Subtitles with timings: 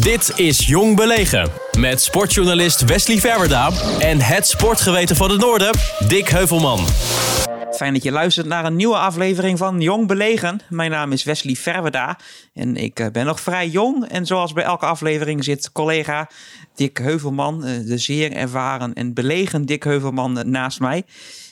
[0.00, 1.48] Dit is Jong Belegen.
[1.78, 6.86] Met sportjournalist Wesley Verwerda en het sportgeweten van het Noorden, Dick Heuvelman.
[7.72, 10.60] Fijn dat je luistert naar een nieuwe aflevering van Jong Belegen.
[10.68, 12.18] Mijn naam is Wesley Verwerda
[12.54, 14.08] en ik eh, ben nog vrij jong.
[14.08, 16.28] En zoals bij elke aflevering zit collega
[16.74, 21.04] Dick Heuvelman, eh, de zeer ervaren en belegen Dick Heuvelman eh, naast mij.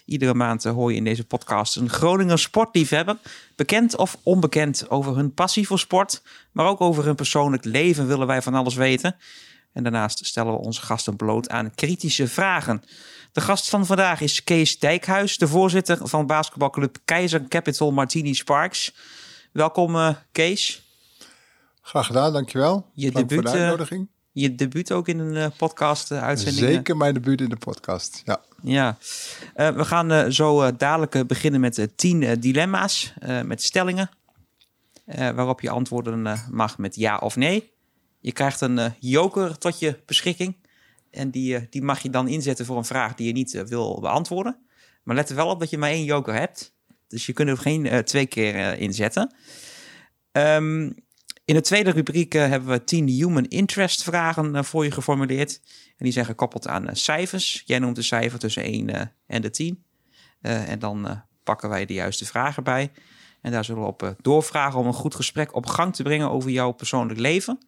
[0.08, 3.16] Iedere maand hoor je in deze podcast een Groninger sportliefhebber.
[3.56, 8.26] Bekend of onbekend over hun passie voor sport, maar ook over hun persoonlijk leven willen
[8.26, 9.16] wij van alles weten.
[9.72, 12.82] En daarnaast stellen we onze gasten bloot aan kritische vragen.
[13.32, 18.94] De gast van vandaag is Kees Dijkhuis, de voorzitter van basketbalclub Keizer Capital Martini Sparks.
[19.52, 20.82] Welkom uh, Kees.
[21.82, 22.90] Graag gedaan, dankjewel.
[22.92, 24.08] Je Dank debuut, voor de uitnodiging.
[24.40, 26.66] Je debuut ook in een uh, podcast uitzending.
[26.66, 28.40] Zeker mijn debuut in de podcast, ja.
[28.62, 28.96] Ja,
[29.54, 33.14] we gaan zo dadelijk beginnen met tien dilemma's,
[33.44, 34.10] met stellingen.
[35.04, 37.72] waarop je antwoorden mag met ja of nee.
[38.20, 40.56] Je krijgt een joker tot je beschikking.
[41.10, 44.56] En die, die mag je dan inzetten voor een vraag die je niet wil beantwoorden.
[45.02, 46.74] Maar let er wel op dat je maar één joker hebt.
[47.08, 49.34] Dus je kunt er geen twee keer inzetten.
[50.32, 50.94] Um,
[51.48, 55.60] in de tweede rubriek uh, hebben we 10 human interest vragen voor je geformuleerd.
[55.96, 57.62] En die zijn gekoppeld aan cijfers.
[57.66, 59.84] Jij noemt een cijfer tussen 1 en de 10.
[60.40, 62.90] en dan pakken wij de juiste vragen bij.
[63.40, 66.50] En daar zullen we op doorvragen om een goed gesprek op gang te brengen over
[66.50, 67.58] jouw persoonlijk leven.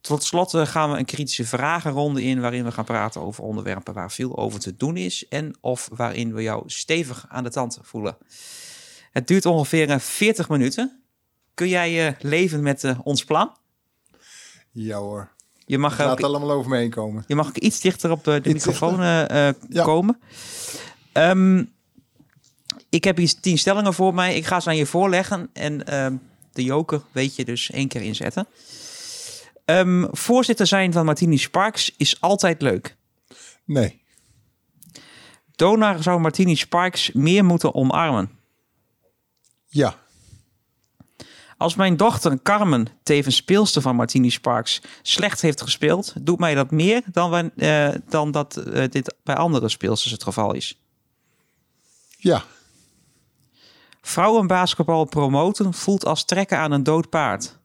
[0.00, 4.10] Tot slot gaan we een kritische vragenronde in waarin we gaan praten over onderwerpen waar
[4.10, 8.16] veel over te doen is en of waarin we jou stevig aan de tand voelen.
[9.10, 10.99] Het duurt ongeveer 40 minuten.
[11.54, 13.56] Kun jij uh, leven met uh, ons plan?
[14.70, 15.30] Ja hoor.
[15.66, 17.24] Je mag Laat ook, allemaal over me heen komen.
[17.26, 19.54] Je mag ook iets dichter op de, de microfoon ja.
[19.82, 20.20] komen.
[21.12, 21.72] Um,
[22.88, 24.36] ik heb hier tien stellingen voor mij.
[24.36, 26.06] Ik ga ze aan je voorleggen en uh,
[26.52, 28.46] de joker weet je dus één keer inzetten.
[29.64, 32.96] Um, voorzitter zijn van Martini Sparks is altijd leuk.
[33.64, 34.02] Nee.
[35.56, 38.30] Donar zou Martini Sparks meer moeten omarmen.
[39.68, 39.98] Ja.
[41.60, 46.70] Als mijn dochter Carmen, tevens speelster van Martini Sparks, slecht heeft gespeeld, doet mij dat
[46.70, 50.78] meer dan, uh, dan dat uh, dit bij andere speelsters het geval is.
[52.16, 52.44] Ja.
[54.00, 57.58] Vrouwenbasketbal promoten voelt als trekken aan een dood paard.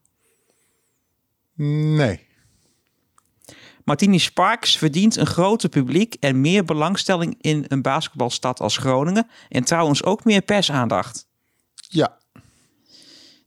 [1.96, 2.28] Nee.
[3.84, 9.28] Martini Sparks verdient een groter publiek en meer belangstelling in een basketbalstad als Groningen.
[9.50, 11.28] En trouwens ook meer persaandacht.
[11.76, 12.24] Ja.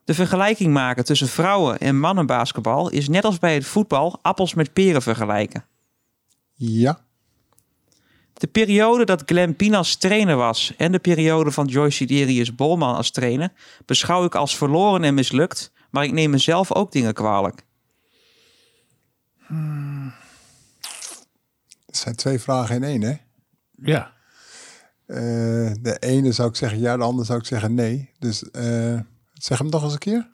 [0.08, 4.72] De vergelijking maken tussen vrouwen- en mannenbasketbal is net als bij het voetbal appels met
[4.72, 5.64] peren vergelijken.
[6.54, 7.00] Ja.
[8.32, 13.10] De periode dat Glenn Pinas trainer was en de periode van Joyce Siderius Bolman als
[13.10, 13.52] trainer
[13.86, 17.64] beschouw ik als verloren en mislukt, maar ik neem mezelf ook dingen kwalijk.
[19.46, 20.12] Hmm.
[21.86, 23.16] Het zijn twee vragen in één, hè?
[23.82, 24.12] Ja.
[25.06, 25.16] Uh,
[25.80, 28.10] de ene zou ik zeggen ja, de andere zou ik zeggen nee.
[28.18, 29.00] Dus uh,
[29.38, 30.28] zeg hem nog eens een keer.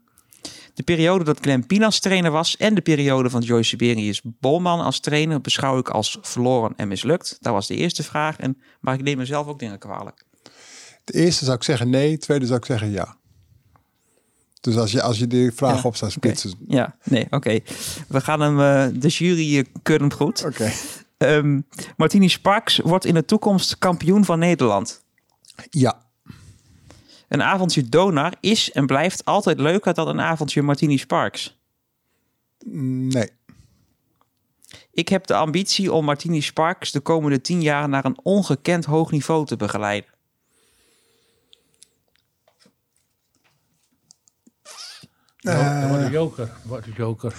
[0.75, 5.01] De periode dat Glenn Pinas trainer was en de periode van Joyce Siberius Bolman als
[5.01, 7.37] trainer beschouw ik als verloren en mislukt.
[7.41, 8.37] Dat was de eerste vraag.
[8.37, 10.25] En, maar ik neem mezelf ook dingen kwalijk.
[11.05, 13.17] De eerste zou ik zeggen nee, de tweede zou ik zeggen ja.
[14.61, 16.51] Dus als je, als je die vraag ja, op zou spitsen.
[16.51, 16.77] Okay.
[16.77, 17.35] Ja, nee, oké.
[17.35, 17.65] Okay.
[18.09, 20.45] We gaan hem, uh, de jury uh, keurt hem goed.
[20.45, 20.73] Oké.
[21.17, 21.37] Okay.
[21.37, 21.67] Um,
[21.97, 25.03] Martini Sparks wordt in de toekomst kampioen van Nederland.
[25.71, 26.04] Ja.
[27.35, 31.59] Een avondje Donar is en blijft altijd leuker dan een avondje Martini Sparks.
[32.65, 33.31] Nee.
[34.91, 39.11] Ik heb de ambitie om Martini Sparks de komende tien jaar naar een ongekend hoog
[39.11, 40.11] niveau te begeleiden.
[45.41, 46.53] Uh, wat een joker.
[46.63, 47.35] Wat een joker.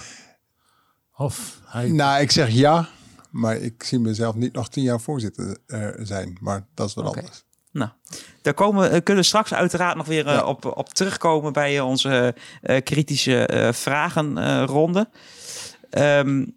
[1.16, 1.90] Of hij...
[1.90, 2.88] Nou, ik zeg ja,
[3.30, 6.38] maar ik zie mezelf niet nog tien jaar voorzitter uh, zijn.
[6.40, 7.22] Maar dat is wat okay.
[7.22, 7.45] anders.
[7.76, 7.90] Nou,
[8.42, 10.44] daar komen, uh, kunnen we straks uiteraard nog weer uh, ja.
[10.44, 15.08] op, op terugkomen bij onze uh, kritische vragenronde.
[15.90, 16.54] Um,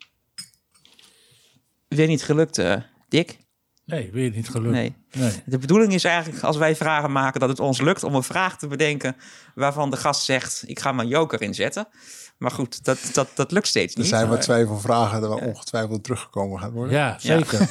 [1.87, 2.61] weer niet gelukt,
[3.09, 3.37] Dick?
[3.85, 4.73] Nee, weer niet gelukt.
[4.73, 4.95] Nee.
[5.13, 5.31] nee.
[5.45, 8.57] De bedoeling is eigenlijk als wij vragen maken dat het ons lukt om een vraag
[8.57, 9.15] te bedenken
[9.55, 11.87] waarvan de gast zegt: ik ga mijn joker inzetten.
[12.37, 14.05] Maar goed, dat, dat, dat lukt steeds niet.
[14.05, 16.93] Er zijn wat twijfelvragen waar ongetwijfeld teruggekomen gaat worden.
[16.93, 17.69] Ja, zeker.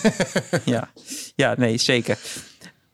[0.51, 0.89] Ja, ja.
[1.35, 2.19] ja nee, zeker.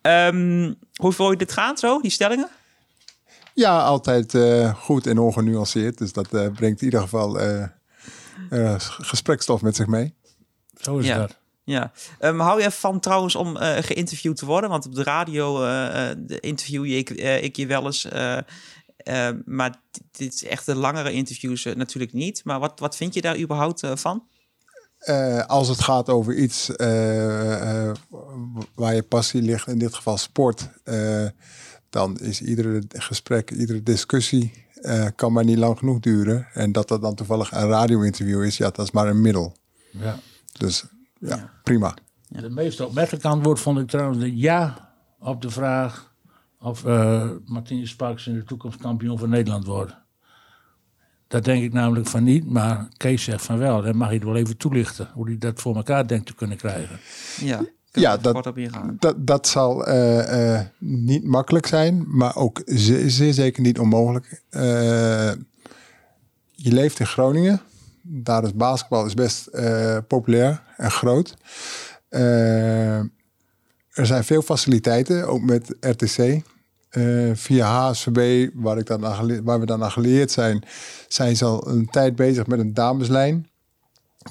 [0.06, 2.48] Um, hoe voel je dit gaan zo, die stellingen?
[3.54, 5.98] Ja, altijd uh, goed en ongenuanceerd.
[5.98, 10.14] Dus dat uh, brengt in ieder geval uh, gesprekstof met zich mee.
[10.80, 11.18] Zo is ja.
[11.18, 11.36] dat.
[11.64, 11.92] Ja.
[12.20, 14.70] Um, hou je van trouwens om geïnterviewd te worden?
[14.70, 15.64] Want op de radio
[16.26, 17.10] interview je ik,
[17.42, 18.06] ik je wel eens.
[19.08, 19.74] Uh, maar
[20.12, 22.44] dit is echt de langere interviews uh, natuurlijk niet.
[22.44, 23.82] Maar wat, wat vind je daar überhaupt
[25.08, 25.48] uh, van?
[25.48, 26.70] als het gaat over iets
[28.74, 30.68] waar je passie ligt, in dit geval sport,
[31.90, 34.66] dan is iedere gesprek, iedere discussie
[35.14, 36.46] kan maar niet lang genoeg duren.
[36.52, 39.56] En dat dat dan toevallig een radio-interview is, ja, dat is maar een middel.
[39.90, 40.18] Ja.
[40.58, 40.84] Dus
[41.18, 41.50] ja, ja.
[41.62, 41.94] prima.
[42.28, 46.14] De meest opmerkelijke antwoord vond ik trouwens de ja op de vraag
[46.60, 49.96] of uh, Martine Sparks in de toekomst kampioen van Nederland wordt.
[51.34, 53.82] Dat denk ik namelijk van niet, maar Kees zegt van wel.
[53.82, 56.56] Dan mag je het wel even toelichten hoe hij dat voor elkaar denkt te kunnen
[56.56, 56.98] krijgen.
[57.40, 57.60] Ja,
[57.92, 58.52] ja dat,
[58.98, 64.42] dat, dat zal uh, uh, niet makkelijk zijn, maar ook zeer, zeer zeker niet onmogelijk.
[66.50, 67.60] je leeft in Groningen.
[68.02, 69.50] Daar is basketbal is best
[70.06, 71.36] populair en groot.
[72.08, 76.42] er zijn veel faciliteiten, ook met RTC.
[76.96, 79.00] Uh, via HSVB, waar, ik dan
[79.44, 80.62] waar we dan aan geleerd zijn,
[81.08, 83.48] zijn ze al een tijd bezig met een dameslijn.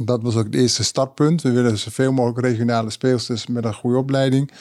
[0.01, 1.41] Dat was ook het eerste startpunt.
[1.41, 4.51] We willen zoveel mogelijk regionale speelsters met een goede opleiding.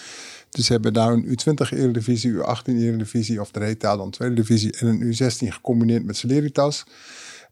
[0.51, 5.15] Dus we hebben daar een U20-eredivisie, U18-eredivisie, of de heet dan tweede divisie, en een
[5.15, 6.85] U16 gecombineerd met Celeritas.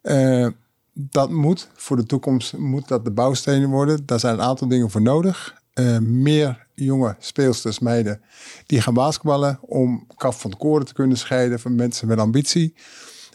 [0.03, 0.49] Uh,
[0.93, 4.07] dat moet voor de toekomst moet dat de bouwstenen worden.
[4.07, 5.63] Daar zijn een aantal dingen voor nodig.
[5.75, 8.21] Uh, meer jonge speelsters, meiden,
[8.67, 12.75] die gaan basketballen om kaf van koren te kunnen scheiden van mensen met ambitie.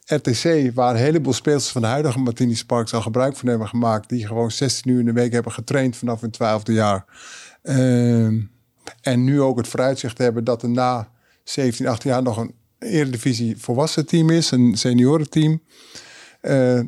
[0.06, 4.10] RTC, waar een heleboel speelsters van de huidige Martini Sparks al gebruik van hebben gemaakt,
[4.10, 7.06] die gewoon 16 uur in de week hebben getraind vanaf hun twaalfde jaar.
[7.64, 8.26] Uh,
[9.02, 11.10] en nu ook het vooruitzicht hebben dat er na
[11.44, 15.62] 17, 18 jaar nog een Eredivisie volwassen team is, een seniorenteam.
[16.42, 16.80] Uh,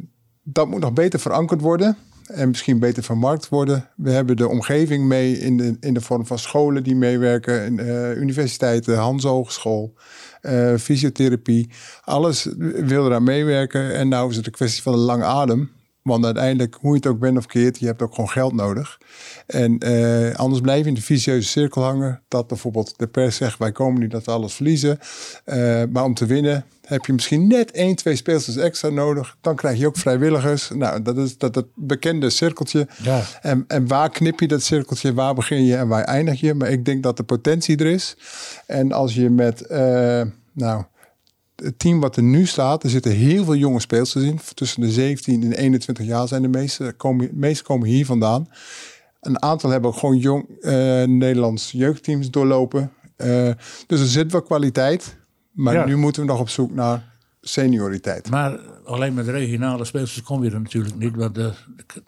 [0.44, 1.98] dat moet nog beter verankerd worden
[2.28, 3.90] en misschien beter vermarkt worden.
[3.96, 8.18] We hebben de omgeving mee in de, in de vorm van scholen die meewerken, uh,
[8.18, 9.94] universiteiten, Hans Hogeschool,
[10.42, 11.70] uh, fysiotherapie.
[12.02, 13.94] Alles wil eraan meewerken.
[13.94, 15.72] En nou is het een kwestie van een lange adem.
[16.08, 18.98] Want uiteindelijk, hoe je het ook bent of keert, je hebt ook gewoon geld nodig.
[19.46, 22.22] En uh, anders blijf je in de vicieuze cirkel hangen.
[22.28, 25.00] Dat bijvoorbeeld de pers zegt, wij komen niet dat we alles verliezen.
[25.46, 29.38] Uh, maar om te winnen heb je misschien net één, twee speelsters extra nodig.
[29.42, 30.70] Dan krijg je ook vrijwilligers.
[30.70, 32.88] Nou, dat is dat, dat bekende cirkeltje.
[33.04, 33.22] Ja.
[33.42, 35.14] En, en waar knip je dat cirkeltje?
[35.14, 36.54] Waar begin je en waar eindig je?
[36.54, 38.18] Maar ik denk dat de potentie er is.
[38.66, 40.22] En als je met, uh,
[40.52, 40.84] nou
[41.64, 44.40] het team wat er nu staat, er zitten heel veel jonge speelsters in.
[44.54, 46.94] Tussen de 17 en de 21 jaar zijn de meeste.
[46.98, 48.50] Komen, de meeste komen hier vandaan.
[49.22, 50.72] Een aantal hebben ook gewoon jong uh,
[51.04, 52.92] Nederlands jeugdteams doorlopen.
[53.18, 53.52] Uh,
[53.88, 55.18] dus er zit wel kwaliteit.
[55.52, 55.86] Maar ja.
[55.86, 58.30] nu moeten we nog op zoek naar senioriteit.
[58.30, 61.16] Maar alleen met regionale speelsters kom je er natuurlijk niet.
[61.16, 61.54] Want de,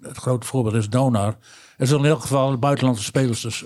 [0.02, 1.38] het grote voorbeeld is Donar.
[1.78, 3.66] Er zullen in elk geval buitenlandse spelers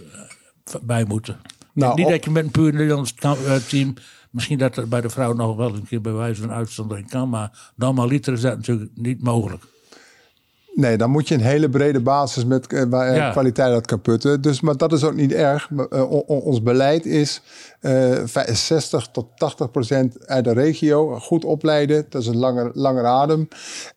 [0.81, 1.39] bij moeten.
[1.73, 2.11] Nou, niet op...
[2.11, 3.13] dat je met een puur Nederlands
[3.67, 3.93] team
[4.33, 7.29] Misschien dat er bij de vrouw nog wel een keer bij wijze van uitzondering kan.
[7.29, 9.63] Maar normaliter is dat natuurlijk niet mogelijk.
[10.75, 13.31] Nee, dan moet je een hele brede basis met uh, waar ja.
[13.31, 14.41] kwaliteit uit kan putten.
[14.41, 15.69] Dus, maar dat is ook niet erg.
[15.69, 17.41] Uh, ons beleid is
[17.83, 21.19] 60 tot 80 procent uit de regio.
[21.19, 23.47] Goed opleiden, dat is een langer, langer adem.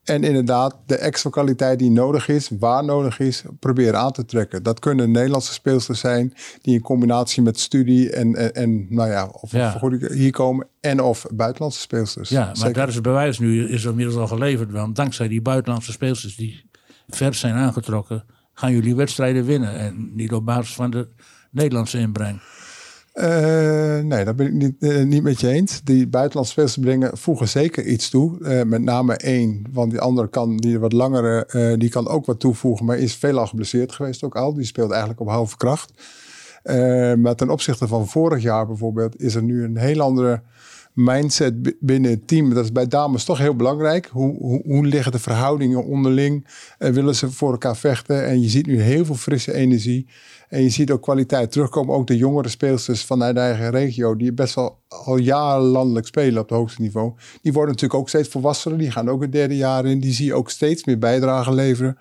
[0.04, 4.62] En inderdaad, de extra kwaliteit die nodig is, waar nodig is, proberen aan te trekken.
[4.62, 9.26] Dat kunnen Nederlandse speelsters zijn die in combinatie met studie en, en, en nou ja,
[9.26, 9.80] of ja.
[10.12, 10.66] hier komen.
[10.80, 12.28] En of buitenlandse speelsters.
[12.28, 12.72] Ja, maar Zeker.
[12.72, 14.72] daar is het bewijs nu, is inmiddels al geleverd.
[14.72, 16.70] Want dankzij die buitenlandse speelsters die
[17.08, 18.24] vers zijn aangetrokken,
[18.54, 19.78] gaan jullie wedstrijden winnen.
[19.78, 21.08] En niet op basis van de
[21.50, 22.40] Nederlandse inbreng.
[23.18, 25.80] Uh, nee, dat ben ik niet, uh, niet met je eens.
[25.84, 28.38] Die buitenlandse spelers brengen voegen zeker iets toe.
[28.40, 32.40] Uh, met name één, want die andere kan, die wat langere, die kan ook wat
[32.40, 34.54] toevoegen, maar is veelal geblesseerd geweest ook al.
[34.54, 35.92] Die speelt eigenlijk op halve kracht.
[37.18, 40.42] maar ten opzichte van vorig jaar bijvoorbeeld, is er nu een heel andere
[40.96, 42.54] mindset binnen het team.
[42.54, 44.06] Dat is bij dames toch heel belangrijk.
[44.06, 46.46] Hoe, hoe, hoe liggen de verhoudingen onderling?
[46.78, 48.26] Uh, willen ze voor elkaar vechten?
[48.26, 50.06] En je ziet nu heel veel frisse energie.
[50.48, 51.94] En je ziet ook kwaliteit terugkomen.
[51.94, 56.42] Ook de jongere speelsters vanuit de eigen regio, die best wel al jaren landelijk spelen
[56.42, 57.12] op het hoogste niveau.
[57.42, 58.78] Die worden natuurlijk ook steeds volwassener.
[58.78, 60.00] Die gaan ook het derde jaar in.
[60.00, 61.98] Die zie je ook steeds meer bijdrage leveren.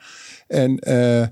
[0.47, 1.25] En uh,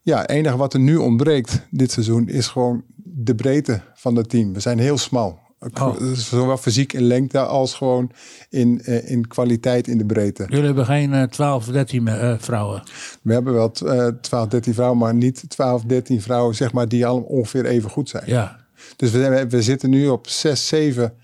[0.00, 4.52] ja, enige wat er nu ontbreekt dit seizoen is gewoon de breedte van het team.
[4.52, 5.38] We zijn heel smal.
[5.80, 5.96] Oh.
[6.12, 8.10] Zowel fysiek in lengte als gewoon
[8.48, 10.46] in, uh, in kwaliteit in de breedte.
[10.48, 12.82] Jullie hebben geen uh, 12, 13 uh, vrouwen?
[13.22, 17.06] We hebben wel uh, 12, 13 vrouwen, maar niet 12, 13 vrouwen zeg maar, die
[17.06, 18.22] allemaal ongeveer even goed zijn.
[18.26, 18.66] Ja.
[18.96, 21.14] Dus we, we zitten nu op 6, 7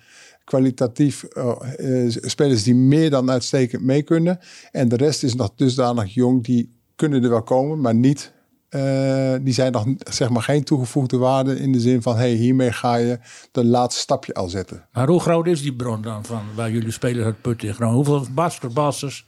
[0.45, 4.39] kwalitatief uh, spelers die meer dan uitstekend mee kunnen.
[4.73, 8.33] En de rest is nog dusdanig jong, die kunnen er wel komen, maar niet
[8.77, 12.73] Uh, die zijn nog zeg maar geen toegevoegde waarde in de zin van hey, hiermee
[12.73, 13.19] ga je
[13.53, 14.85] de laatste stapje al zetten.
[14.93, 18.05] Maar hoe groot is die bron dan van waar jullie spelen het put in Groningen?
[18.05, 19.27] Hoeveel basketballers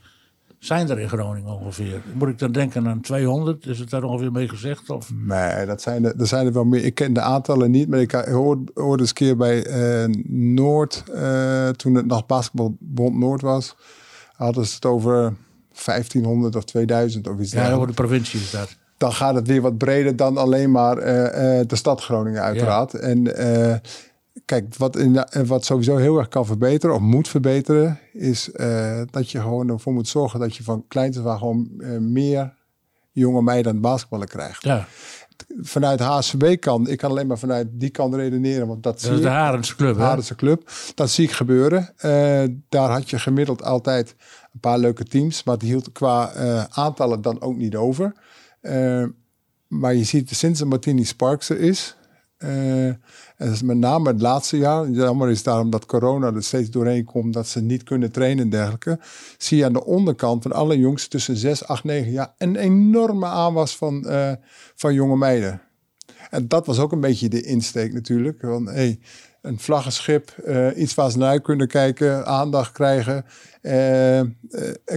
[0.59, 2.03] zijn er in Groningen ongeveer?
[2.15, 3.67] Moet ik dan denken aan 200?
[3.67, 4.91] Is het daar ongeveer mee gezegd?
[4.91, 5.11] Of?
[5.13, 6.85] Nee, dat zijn, er, zijn er wel meer.
[6.85, 11.05] Ik ken de aantallen niet, maar ik hoorde, hoorde eens een keer bij uh, Noord,
[11.15, 13.77] uh, toen het nog Basketbalbond Noord was,
[14.37, 15.35] hadden ze het over
[15.85, 18.77] 1500 of 2000 of iets Ja, over de provincie is dat.
[18.99, 21.05] Dan gaat het weer wat breder dan alleen maar uh,
[21.67, 22.93] de stad Groningen uiteraard.
[22.93, 22.99] Ja.
[22.99, 23.27] En
[24.45, 29.31] kijk, wat, in, wat sowieso heel erg kan verbeteren of moet verbeteren, is uh, dat
[29.31, 32.55] je gewoon ervoor moet zorgen dat je van kleins af gewoon uh, meer
[33.13, 34.63] jonge meiden aan basketballen krijgt.
[34.63, 34.87] Ja.
[35.61, 39.13] Vanuit HSVB kan, ik kan alleen maar vanuit die kant redeneren, want dat, dat zie
[39.13, 39.29] is de.
[39.29, 39.97] Harense Club.
[39.97, 40.71] Harense Club.
[40.95, 41.93] Dat zie ik gebeuren.
[42.05, 44.15] Uh, daar had je gemiddeld altijd
[44.53, 46.33] een paar leuke teams, maar die hield qua
[46.69, 48.13] aantallen dan ook niet over.
[49.69, 51.97] Maar je ziet sinds Martini Sparks er is,
[52.39, 52.87] uh,
[53.37, 54.91] en met name het laatste jaar.
[54.91, 58.51] Jammer is daarom dat corona er steeds doorheen komt, dat ze niet kunnen trainen en
[58.51, 58.99] dergelijke.
[59.39, 63.27] Zie je aan de onderkant van alle jongens tussen 6, 8, 9 jaar een enorme
[63.27, 64.33] aanwas van, uh,
[64.75, 65.61] van jonge meiden.
[66.31, 68.41] En dat was ook een beetje de insteek natuurlijk.
[68.41, 69.01] Van, hey,
[69.43, 70.35] een vlaggenschip,
[70.77, 73.25] iets waar ze naar kunnen kijken, aandacht krijgen.
[73.61, 74.37] en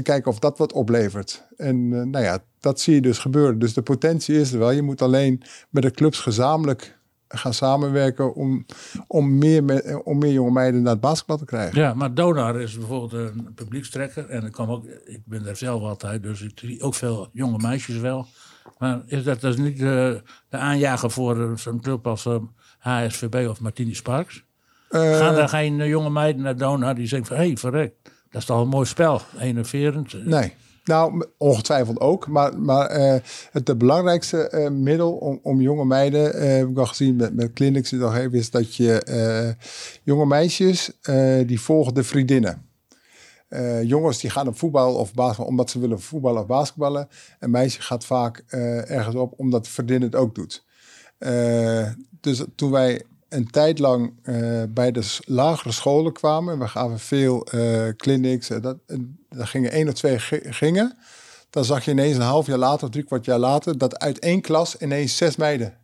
[0.03, 1.47] kijken of dat wat oplevert.
[1.57, 3.59] En nou ja, dat zie je dus gebeuren.
[3.59, 4.71] Dus de potentie is er wel.
[4.71, 8.65] Je moet alleen met de clubs gezamenlijk gaan samenwerken om,
[9.07, 11.79] om, meer, om meer jonge meiden naar het basketbal te krijgen.
[11.79, 14.29] Ja, maar Donar is bijvoorbeeld een publiekstrekker.
[14.29, 17.57] En ik, kom ook, ik ben daar zelf altijd, dus ik zie ook veel jonge
[17.57, 18.27] meisjes wel.
[18.77, 22.27] Maar is dat dus niet de, de aanjager voor zo'n club als
[22.79, 24.43] HSVB of Martini Sparks?
[24.89, 27.37] Uh, Gaan er geen jonge meiden naar Donar die zeggen van...
[27.37, 30.25] hé, hey, verrek, dat is toch een mooi spel, enerverend?
[30.25, 30.53] Nee.
[30.83, 32.27] Nou, ongetwijfeld ook.
[32.27, 33.15] Maar, maar uh,
[33.51, 37.35] het de belangrijkste uh, middel om, om jonge meiden, uh, heb ik al gezien met,
[37.35, 39.55] met clinics, nog even, is dat je
[40.03, 40.91] jonge meisjes,
[41.45, 42.65] die volgen de vriendinnen.
[43.83, 47.07] jongens die gaan op voetbal of basketbal omdat ze willen voetballen of basketballen.
[47.39, 48.43] Een meisje gaat vaak
[48.87, 50.65] ergens op omdat de vriendin het ook doet.
[52.21, 56.59] dus toen wij een tijd lang uh, bij de lagere scholen kwamen.
[56.59, 58.49] We gaven veel uh, clinics.
[58.49, 58.77] Uh, dat,
[59.29, 60.19] er gingen één of twee
[60.49, 60.97] gingen.
[61.49, 64.41] Dan zag je ineens een half jaar later, drie kwart jaar later, dat uit één
[64.41, 65.77] klas ineens zes meiden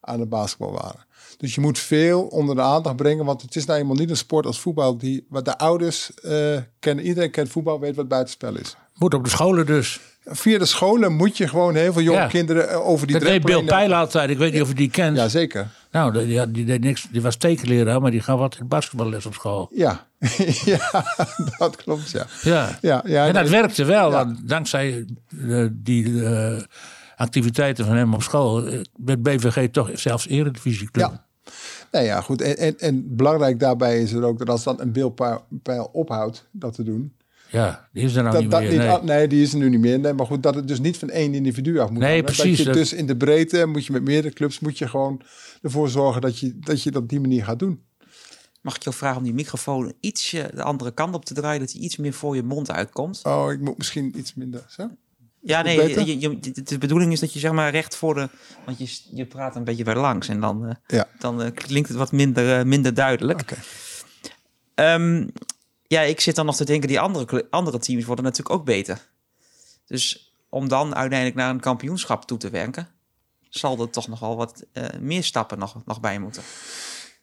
[0.00, 1.04] aan de basketbal waren.
[1.36, 4.16] Dus je moet veel onder de aandacht brengen, want het is nou eenmaal niet een
[4.16, 4.98] sport als voetbal.
[4.98, 6.10] Die, wat de ouders
[6.78, 8.76] kennen, iedereen kent voetbal, weet wat buitenspel is.
[8.94, 10.00] Moet op de scholen dus.
[10.24, 12.26] Via de scholen moet je gewoon heel veel jonge ja.
[12.26, 13.50] kinderen over die dat drempel...
[13.50, 15.16] Dat deed Bill Pijl altijd, ik weet niet of je die kent.
[15.16, 15.68] Ja, zeker.
[15.96, 19.68] Nou, die, die, deed niks, die was tekenleraar, maar die gaf wat basketballes op school.
[19.74, 20.06] Ja,
[20.72, 21.04] ja
[21.58, 22.26] dat klopt, ja.
[22.42, 26.60] Ja, ja, ja en dat werkte wel, want dankzij uh, die uh,
[27.16, 28.66] activiteiten van hem op school...
[28.66, 31.10] Uh, werd BVG toch zelfs eredivisieclub.
[31.10, 31.24] Ja.
[31.90, 32.40] Nou ja, goed.
[32.40, 36.74] En, en, en belangrijk daarbij is er ook dat als dan een beeldpijl ophoudt dat
[36.74, 37.14] te doen...
[37.50, 38.70] Ja, die is er nou dat, niet dat meer.
[38.70, 39.16] Niet, nee.
[39.16, 39.28] nee.
[39.28, 39.98] die is er nu niet meer.
[39.98, 42.56] Nee, maar goed, dat het dus niet van één individu af moet Nee, precies.
[42.56, 45.20] Dat je dus in de breedte moet je met meerdere clubs moet je gewoon
[45.62, 47.84] ervoor zorgen dat je dat, je dat op die manier gaat doen.
[48.60, 51.72] Mag ik jou vragen om die microfoon ietsje de andere kant op te draaien, dat
[51.72, 53.20] hij iets meer voor je mond uitkomt?
[53.24, 54.64] Oh, ik moet misschien iets minder.
[54.68, 54.90] Zo?
[55.40, 58.28] Ja, nee, je, je, de bedoeling is dat je zeg maar recht voor de.
[58.64, 61.08] Want je, je praat een beetje bij langs en dan, uh, ja.
[61.18, 63.40] dan uh, klinkt het wat minder, uh, minder duidelijk.
[63.40, 64.94] Okay.
[64.94, 65.30] Um,
[65.88, 69.08] ja, ik zit dan nog te denken, die andere, andere teams worden natuurlijk ook beter.
[69.86, 72.88] Dus om dan uiteindelijk naar een kampioenschap toe te werken,
[73.48, 76.42] zal er toch nog wel wat uh, meer stappen nog, nog bij moeten.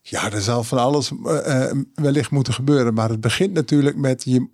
[0.01, 2.93] Ja, er zal van alles uh, wellicht moeten gebeuren.
[2.93, 4.48] Maar het begint natuurlijk met je,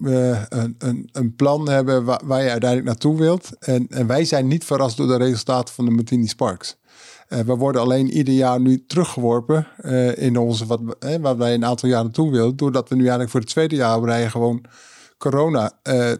[0.49, 3.49] een, een, een, plan hebben waar, waar, je uiteindelijk naartoe wilt.
[3.59, 6.77] En, en wij zijn niet verrast door de resultaten van de Martini Sparks.
[7.29, 11.53] Uh, we worden alleen ieder jaar nu teruggeworpen uh, in onze, wat, uh, waar wij
[11.53, 12.57] een aantal jaren naartoe willen.
[12.57, 14.65] Doordat we nu eigenlijk voor het tweede jaar op gewoon
[15.19, 15.71] corona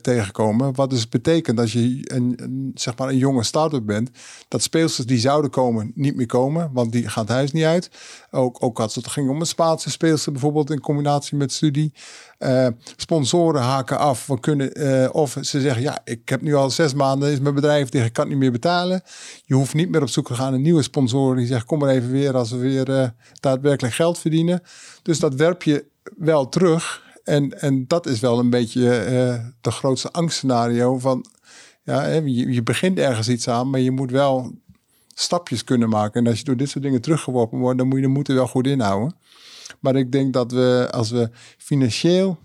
[0.02, 0.76] tegenkomen.
[0.76, 4.10] Wat dus betekent dat je een, zeg maar een jonge start-up bent.
[4.48, 6.70] Dat speelsters die zouden komen niet meer komen.
[6.74, 7.90] Want die gaan het huis niet uit.
[8.32, 11.94] Ook, ook als het ging om een Spaanse speelster bijvoorbeeld in combinatie met studie.
[12.40, 14.28] Uh, sponsoren haken af.
[14.28, 17.56] We kunnen, uh, of ze zeggen, ja, ik heb nu al zes maanden, is mijn
[17.56, 19.02] bedrijf tegen, ik kan het niet meer betalen.
[19.46, 21.38] Je hoeft niet meer op zoek te gaan naar nieuwe sponsoren.
[21.38, 24.62] Die zeggen, kom maar even weer als we weer daadwerkelijk geld verdienen.
[25.02, 25.86] Dus dat werp je
[26.18, 27.08] wel terug.
[27.30, 28.82] En, en dat is wel een beetje
[29.62, 31.26] de grootste angstscenario van,
[31.84, 34.52] ja, je, je begint ergens iets aan, maar je moet wel
[35.08, 36.22] stapjes kunnen maken.
[36.22, 38.48] En als je door dit soort dingen teruggeworpen wordt, dan moet je de moeten wel
[38.48, 39.16] goed inhouden.
[39.80, 42.38] Maar ik denk dat we, als we financieel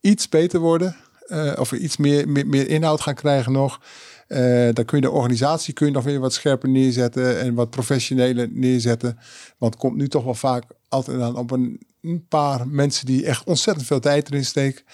[0.00, 0.96] iets beter worden,
[1.26, 3.80] uh, of we iets meer, meer, inhoud gaan krijgen nog,
[4.28, 7.70] Uh, dan kun je de organisatie kun je nog weer wat scherper neerzetten en wat
[7.70, 9.18] professioneler neerzetten.
[9.58, 13.26] Want het komt nu toch wel vaak altijd aan op een, een paar mensen die
[13.26, 14.84] echt ontzettend veel tijd erin steken.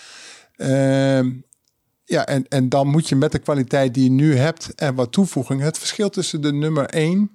[0.57, 1.43] Uh,
[2.05, 5.13] ja, en, en dan moet je met de kwaliteit die je nu hebt en wat
[5.13, 5.61] toevoeging.
[5.61, 7.31] Het verschil tussen de nummer 1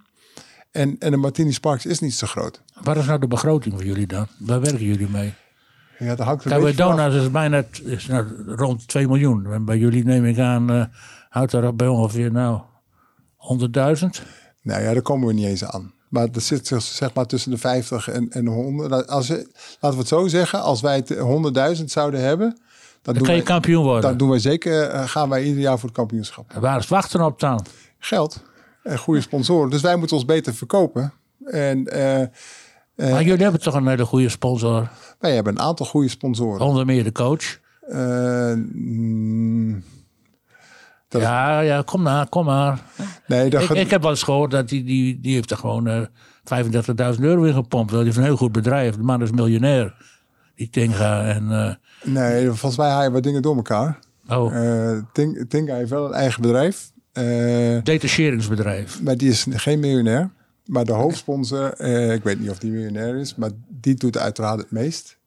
[0.71, 2.61] en, en de Martini Sparks is niet zo groot.
[2.81, 4.27] Waar is nou de begroting voor jullie dan?
[4.39, 5.33] Waar werken jullie mee?
[5.99, 9.51] Ja, dat hangt Dona's is bijna is nou rond 2 miljoen.
[9.51, 10.85] En bij jullie neem ik aan, uh,
[11.29, 12.61] houdt daar bij ongeveer nou
[13.37, 13.65] 100.000?
[14.61, 15.93] Nou ja, daar komen we niet eens aan.
[16.09, 19.07] Maar er zit zeg maar tussen de 50 en, en 100.
[19.07, 19.49] Als, laten
[19.79, 21.15] we het zo zeggen, als wij het
[21.79, 22.57] 100.000 zouden hebben,
[23.01, 24.01] dan, dan kan je kampioen worden.
[24.01, 26.51] Dan doen wij zeker, uh, gaan wij ieder jaar voor het kampioenschap.
[26.53, 27.65] En waar is wachten op dan?
[27.99, 28.43] Geld
[28.83, 29.69] en goede sponsoren.
[29.69, 31.13] Dus wij moeten ons beter verkopen.
[31.45, 32.27] En, uh, uh,
[32.95, 34.89] maar jullie hebben toch een hele goede sponsor?
[35.19, 36.59] Wij hebben een aantal goede sponsoren.
[36.59, 37.59] Onder meer de coach.
[38.73, 39.83] Mm,
[41.09, 42.79] ja, ja, kom maar, kom maar.
[43.27, 46.07] Nee, ik, ik, heb wel eens gehoord dat die, die, die heeft er gewoon
[46.55, 47.91] 35.000 euro in gepompt.
[47.91, 48.95] Dat is een heel goed bedrijf.
[48.95, 49.95] De man is miljonair.
[50.55, 51.79] Die Tinga en...
[52.03, 53.99] Nee, volgens mij haaien we dingen door elkaar.
[54.27, 54.53] Oh.
[54.53, 54.97] Uh,
[55.47, 56.91] Tinga heeft wel een eigen bedrijf.
[57.83, 59.01] Detacheringsbedrijf.
[59.01, 60.29] Maar die is geen miljonair.
[60.65, 64.71] Maar de hoofdsponsor, ik weet niet of die miljonair is, maar die doet uiteraard het
[64.71, 65.17] meest.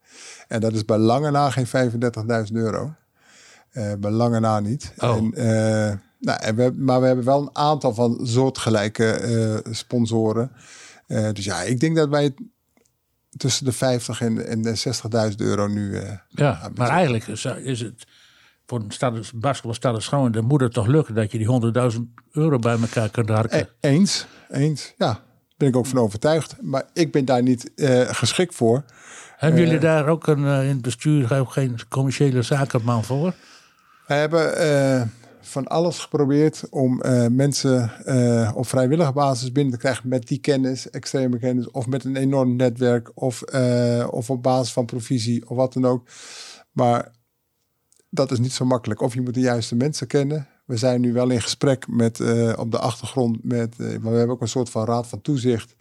[0.49, 2.95] En dat is bij lange na geen 35.000 euro.
[3.73, 4.93] Uh, bij lange na niet.
[4.99, 5.17] Oh.
[5.17, 5.31] En,
[6.19, 10.51] nou, en we, maar we hebben wel een aantal van soortgelijke sponsoren.
[11.07, 12.35] dus ja, ik denk dat wij
[13.37, 14.83] tussen de 50 en, en de
[15.31, 16.01] 60.000 euro nu.
[16.29, 18.07] Ja, maar eigenlijk is, is het
[18.71, 21.99] voor een basketbalstad schoon de moeder toch lukken dat je die 100.000
[22.33, 23.69] euro bij elkaar kunt harken.
[23.81, 25.21] Eens, eens, ja.
[25.57, 26.57] Ben ik ook van overtuigd.
[26.61, 28.85] Maar ik ben daar niet uh, geschikt voor.
[29.37, 33.35] Hebben jullie daar ook een, in het bestuur ook geen commerciële zakenman voor?
[34.11, 40.09] We hebben van alles geprobeerd om uh, mensen uh, op vrijwillige basis binnen te krijgen
[40.09, 43.43] met die kennis, extreme kennis, of met een enorm netwerk, of,
[44.11, 46.09] of op basis van provisie, of wat dan ook.
[46.73, 47.13] Maar
[48.09, 49.01] dat is niet zo makkelijk.
[49.01, 50.49] Of je moet de juiste mensen kennen.
[50.65, 52.21] We zijn nu wel in gesprek met
[52.57, 55.75] op de achtergrond met, maar we hebben ook een soort van raad van toezicht.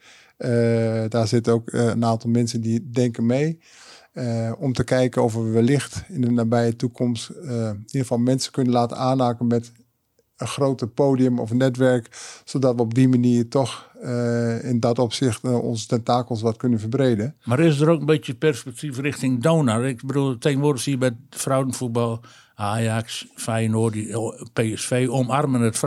[1.07, 3.59] daar zitten ook een aantal mensen die denken mee.
[4.19, 8.17] Uh, om te kijken of we wellicht in de nabije toekomst uh, in ieder geval
[8.17, 9.71] mensen kunnen laten aanhaken met
[10.37, 12.07] een groter podium of netwerk,
[12.45, 17.35] zodat we op die manier toch uh, in dat opzicht onze tentakels wat kunnen verbreden.
[17.43, 19.85] Maar is er ook een beetje perspectief richting donor?
[19.85, 22.21] Ik bedoel, tegenwoordig zie je bij vrouwenvoetbal
[22.55, 24.15] Ajax, Feyenoord, die,
[24.53, 25.77] PSV omarmen het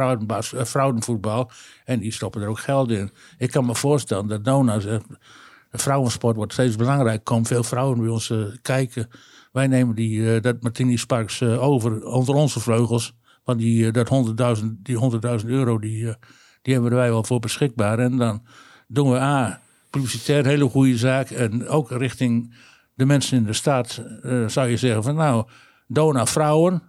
[0.69, 1.51] vrouwenvoetbal
[1.85, 3.11] en die stoppen er ook geld in.
[3.39, 5.01] Ik kan me voorstellen dat donors de
[5.79, 7.19] vrouwensport wordt steeds belangrijker.
[7.19, 9.09] Er komen veel vrouwen bij ons uh, kijken.
[9.53, 13.15] Wij nemen die, uh, dat Martini Sparks uh, over onder onze vleugels.
[13.45, 14.09] Want die, dat
[14.61, 16.15] 100.000 die 100.000 euro die,
[16.63, 17.99] die hebben wij wel voor beschikbaar.
[17.99, 18.47] En dan
[18.87, 21.31] doen we A, publicitair hele goede zaak.
[21.31, 22.55] En ook richting
[22.95, 24.03] de mensen in de stad
[24.47, 25.47] zou je zeggen van nou,
[25.87, 26.83] Dona vrouwen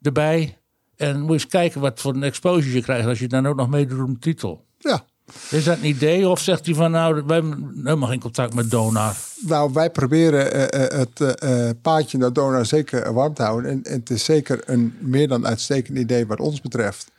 [0.00, 0.58] erbij.
[0.96, 3.68] En moet eens kijken wat voor een exposure je krijgt als je dan ook nog
[3.68, 4.66] meedoet om titel.
[4.78, 5.04] Ja,
[5.50, 8.70] is dat een idee of zegt hij van nou, wij hebben helemaal geen contact met
[8.70, 9.16] Donar?
[9.46, 13.70] Nou, wij proberen uh, het uh, paadje naar Donar zeker warm te houden.
[13.70, 17.12] En, en, het is zeker een meer dan uitstekend idee wat ons betreft.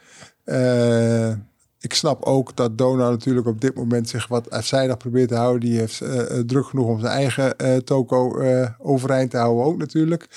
[1.79, 5.69] Ik snap ook dat Donar natuurlijk op dit moment zich wat afzijdig probeert te houden.
[5.69, 5.97] Die heeft
[6.45, 8.43] druk genoeg om zijn eigen toko
[8.77, 10.27] overeind te houden ook natuurlijk.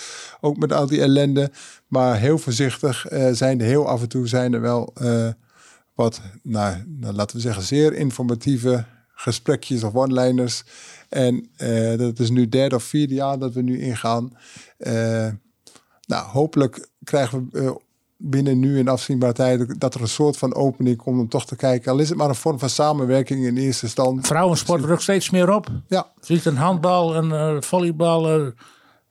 [0.40, 1.50] Ook met al die ellende.
[1.86, 4.92] Maar heel voorzichtig zijn er heel af en toe zijn er wel
[5.98, 8.84] wat, nou, nou, laten we zeggen, zeer informatieve
[9.14, 10.64] gesprekjes of one-liners.
[11.08, 14.32] En uh, dat is nu derde of vierde jaar dat we nu ingaan.
[14.78, 15.28] Uh,
[16.06, 17.70] nou, hopelijk krijgen we uh,
[18.16, 21.56] binnen nu in afzienbare tijd dat er een soort van opening komt om toch te
[21.56, 21.92] kijken.
[21.92, 24.26] Al is het maar een vorm van samenwerking in eerste stand.
[24.26, 25.66] Vrouwensport rukt steeds meer op.
[25.88, 26.12] Ja.
[26.20, 28.52] Ziet een handbal, een volleybal,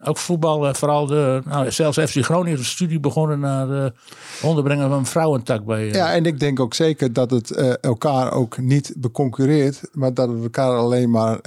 [0.04, 3.94] ook voetbal, vooral de, nou, zelfs FC Groningen een studie begonnen naar de
[4.42, 5.86] onderbrengen van een vrouwentak bij.
[5.86, 5.94] Uh...
[5.94, 10.44] Ja, en ik denk ook zeker dat het elkaar ook niet beconcurreert, maar dat het
[10.44, 11.40] elkaar alleen maar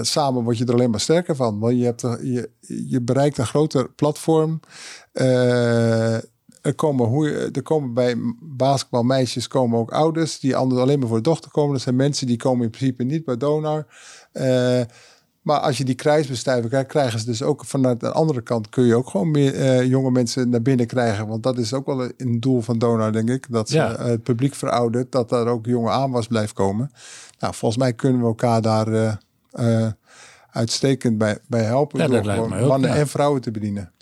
[0.00, 1.58] samen word je er alleen maar sterker van.
[1.58, 2.50] Want je, hebt er, je,
[2.88, 4.60] je bereikt een groter platform.
[5.12, 11.16] er komen, hoe, er komen bij basketbalmeisjes komen ook ouders die anders alleen maar voor
[11.16, 11.72] de dochter komen.
[11.72, 13.86] Dat zijn mensen die komen in principe niet bij donor.
[15.40, 18.84] Maar als je die kruisbestuiving krijgt, krijgen ze dus ook vanuit de andere kant kun
[18.84, 21.26] je ook gewoon meer uh, jonge mensen naar binnen krijgen.
[21.26, 23.46] Want dat is ook wel een doel van Donor, denk ik.
[23.50, 23.98] Dat ja.
[23.98, 26.90] uh, het publiek veroudert, dat daar ook jonge aanwas blijft komen.
[27.38, 29.86] Nou, volgens mij kunnen we elkaar daar uh,
[30.50, 31.98] uitstekend bij, bij helpen.
[31.98, 32.94] Ja, door mannen ook, ja.
[32.94, 33.92] en vrouwen te bedienen.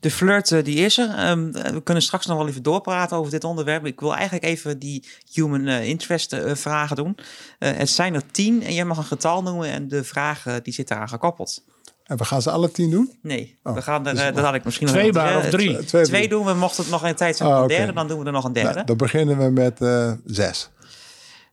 [0.00, 1.30] De flirt uh, die is er.
[1.30, 3.86] Um, we kunnen straks nog wel even doorpraten over dit onderwerp.
[3.86, 7.18] Ik wil eigenlijk even die human uh, interest uh, vragen doen.
[7.58, 10.90] het zijn er tien en jij mag een getal noemen en de vraag die zit
[10.90, 11.64] eraan gekoppeld.
[12.04, 13.18] En we gaan ze alle tien doen?
[13.22, 15.84] Nee, oh, we gaan er, dus dat had ik misschien twee nog of drie.
[15.84, 16.54] Twee, twee doen we.
[16.54, 18.52] Mocht het nog een tijd zijn oh, een derde, dan doen we er nog een
[18.52, 18.74] derde.
[18.74, 19.78] Nou, dan beginnen we met
[20.24, 20.70] zes.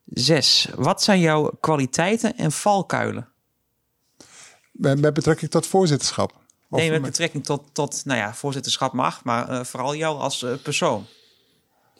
[0.06, 0.68] Zes.
[0.76, 3.28] Wat zijn jouw kwaliteiten en valkuilen?
[4.72, 6.46] Met, met betrekking tot voorzitterschap?
[6.70, 10.54] Nee, met, betrekking tot, tot, nou ja, voorzitterschap mag, maar uh, vooral jou als uh,
[10.64, 11.06] persoon.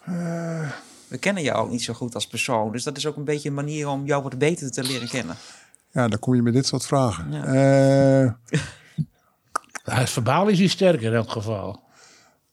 [0.10, 0.72] Uh,
[1.08, 3.50] We kennen jou ook niet zo goed als persoon, dus dat is ook een beetje
[3.50, 5.36] een manier om jou wat beter te leren kennen.
[5.92, 7.32] Ja, dan kom je met dit soort vragen.
[7.32, 8.40] Ja.
[9.84, 11.84] hij is verbaal is hij sterker in elk geval.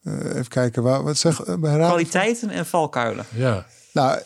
[0.04, 3.24] even kijken, wat, wat zeg Kwaliteiten en valkuilen.
[3.34, 3.66] Ja.
[3.92, 4.20] Nou,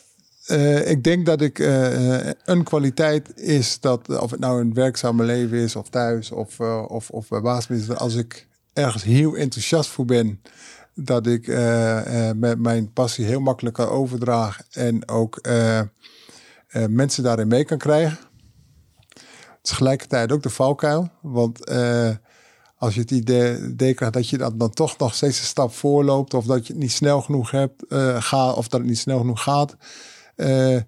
[0.51, 5.25] uh, ik denk dat ik uh, een kwaliteit is dat, of het nou een werkzame
[5.25, 10.05] leven is, of thuis, of, of, of bij baas, als ik ergens heel enthousiast voor
[10.05, 10.43] ben,
[10.95, 11.47] dat ik
[12.37, 15.41] met mijn passie heel makkelijk kan overdragen en ook
[16.89, 18.19] mensen daarin mee kan krijgen.
[19.63, 21.71] Tegelijkertijd ook de valkuil, want
[22.77, 26.35] als je het idee krijgt dat je dan, dan toch nog steeds een stap voorloopt,
[26.35, 27.85] of dat je het niet snel genoeg hebt,
[28.19, 29.77] gaat, of dat het niet snel genoeg gaat
[30.39, 30.81] uh,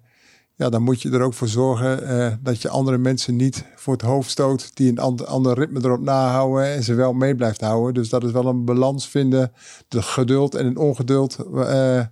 [0.55, 3.93] ja, dan moet je er ook voor zorgen uh, dat je andere mensen niet voor
[3.93, 7.93] het hoofd stoot die een ander, ritme erop nahouden en ze wel mee blijft houden.
[7.93, 9.51] Dus dat is wel een balans vinden,
[9.87, 12.05] de geduld en een ongeduld, uh,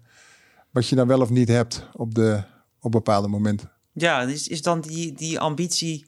[0.71, 2.43] wat je dan wel of niet hebt op, de,
[2.79, 3.71] op bepaalde momenten.
[3.93, 6.05] Ja, is, is dan die, die ambitie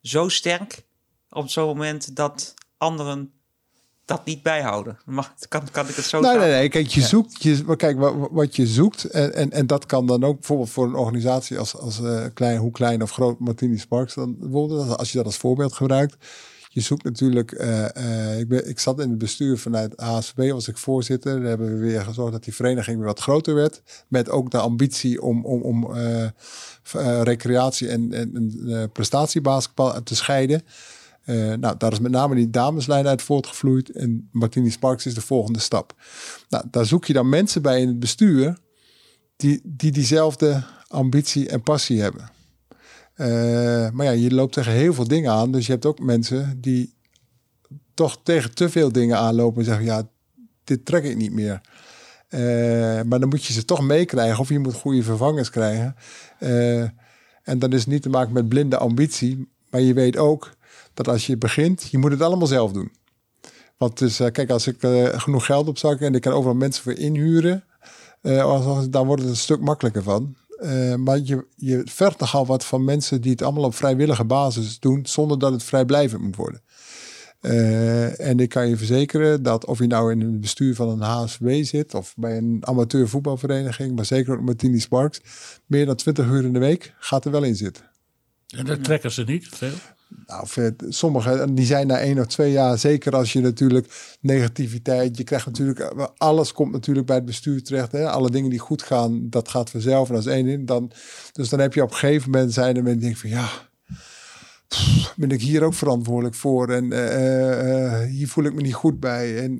[0.00, 0.86] zo sterk
[1.28, 3.32] op zo'n moment dat anderen
[4.04, 4.98] dat niet bijhouden.
[5.04, 8.14] Mag, kan, kan ik het zo nee, Nee, nee, kijk, je zoekt, je, kijk, wat,
[8.30, 11.76] wat je zoekt, en, en, en dat kan dan ook bijvoorbeeld voor een organisatie als,
[11.76, 15.36] als uh, klein, hoe klein of groot Martini Sparks, dan bijvoorbeeld, als je dat als
[15.36, 16.16] voorbeeld gebruikt.
[16.68, 20.68] Je zoekt natuurlijk, uh, uh, ik, ben, ik zat in het bestuur vanuit HSB, was
[20.68, 21.40] ik voorzitter.
[21.40, 23.82] Daar hebben we weer gezorgd dat die vereniging weer wat groter werd.
[24.08, 25.92] Met ook de ambitie om, om, om
[27.22, 30.62] recreatie en, en, en prestatiebasketbal te scheiden.
[31.26, 33.90] Uh, nou, daar is met name die dameslijn uit voortgevloeid.
[33.90, 35.94] En Martini Sparks is de volgende stap.
[36.48, 38.58] Nou, daar zoek je dan mensen bij in het bestuur
[39.36, 42.30] die, die diezelfde ambitie en passie hebben.
[43.16, 43.26] Uh,
[43.90, 45.52] maar ja, je loopt tegen heel veel dingen aan.
[45.52, 46.94] Dus je hebt ook mensen die
[47.94, 50.08] toch tegen te veel dingen aanlopen en zeggen: Ja,
[50.64, 51.60] dit trek ik niet meer.
[52.28, 52.40] Uh,
[53.02, 55.96] maar dan moet je ze toch meekrijgen of je moet goede vervangers krijgen.
[57.42, 60.56] en dan is niet te maken met blinde ambitie, maar je weet ook
[60.94, 62.92] dat als je begint, je moet het allemaal zelf doen.
[63.76, 66.56] Want dus, uh, kijk, als ik uh, genoeg geld op zak en ik kan overal
[66.56, 67.64] mensen voor inhuren,
[68.22, 70.36] uh, dan wordt het een stuk makkelijker van.
[70.96, 75.06] maar je, je vergt nogal wat van mensen die het allemaal op vrijwillige basis doen,
[75.06, 76.62] zonder dat het vrijblijvend moet worden.
[78.18, 81.48] en ik kan je verzekeren dat of je nou in het bestuur van een HSW
[81.62, 85.20] zit of bij een amateur voetbalvereniging, maar zeker ook Martini Sparks,
[85.66, 87.84] meer dan 20 uur in de week gaat er wel in zitten.
[88.56, 89.74] En dat trekken ze niet veel?
[90.26, 90.46] Nou,
[90.88, 95.46] sommige die zijn na één of twee jaar, zeker als je natuurlijk negativiteit, je krijgt
[95.46, 97.92] natuurlijk, alles komt natuurlijk bij het bestuur terecht.
[97.92, 98.10] Hè?
[98.10, 100.08] Alle dingen die goed gaan, dat gaat vanzelf.
[100.08, 100.90] En als één in, dan,
[101.32, 103.48] dus dan heb je op een gegeven moment zijn er mensen die denken van ja,
[105.16, 109.38] ben ik hier ook verantwoordelijk voor en uh, hier voel ik me niet goed bij.
[109.38, 109.58] En,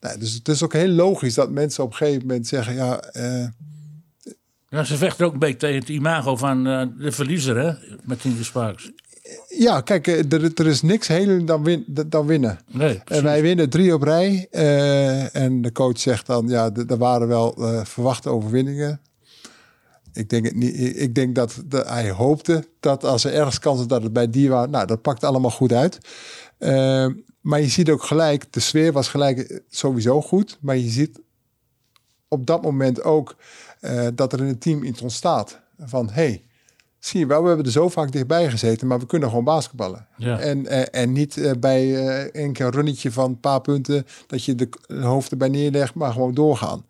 [0.00, 3.02] nou, dus het is ook heel logisch dat mensen op een gegeven moment zeggen ja.
[4.68, 6.64] ja, ze vechten ook een beetje tegen het imago van
[6.98, 8.92] de verliezer, hè, met Tinker Sparks.
[9.48, 12.58] Ja, kijk, eh, er, er is niks heel dan, win, dan winnen.
[12.70, 14.48] Nee, en wij winnen drie op rij.
[14.50, 19.00] Uh, en de coach zegt dan, ja, er waren wel uh, verwachte overwinningen.
[20.12, 23.80] Ik denk, het niet, ik denk dat de, hij hoopte dat als er ergens kans
[23.80, 25.98] is dat het bij die was, nou, dat pakt allemaal goed uit.
[26.58, 27.06] Uh,
[27.40, 30.58] maar je ziet ook gelijk, de sfeer was gelijk sowieso goed.
[30.60, 31.20] Maar je ziet
[32.28, 33.36] op dat moment ook
[34.14, 35.60] dat er in het team iets ontstaat.
[35.78, 36.45] Van, hey,
[37.06, 40.06] zie je wel, we hebben er zo vaak dichtbij gezeten, maar we kunnen gewoon basketballen.
[40.16, 40.38] Ja.
[40.38, 41.94] En, eh, en niet uh, bij
[42.32, 46.12] een keer een runnetje van een paar punten, dat je de hoofd erbij neerlegt, maar
[46.12, 46.84] gewoon doorgaan.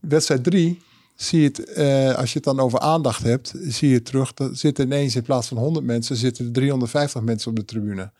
[0.00, 0.82] Wedstrijd drie,
[1.14, 4.84] zie je het, als je het dan over aandacht hebt, zie je terug, dat zitten
[4.84, 8.10] ineens in plaats van 100 mensen, zitten er 350 mensen op de tribune.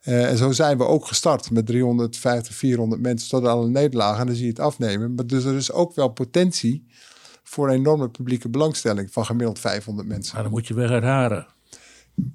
[0.00, 4.20] en zo zijn we ook gestart met 350, 400 mensen tot alle nederlagen.
[4.20, 5.14] En dan zie je het afnemen.
[5.14, 6.86] Maar dus er is ook wel potentie
[7.48, 10.34] voor een enorme publieke belangstelling van gemiddeld 500 mensen.
[10.34, 11.46] Maar dan moet je weer uit haren.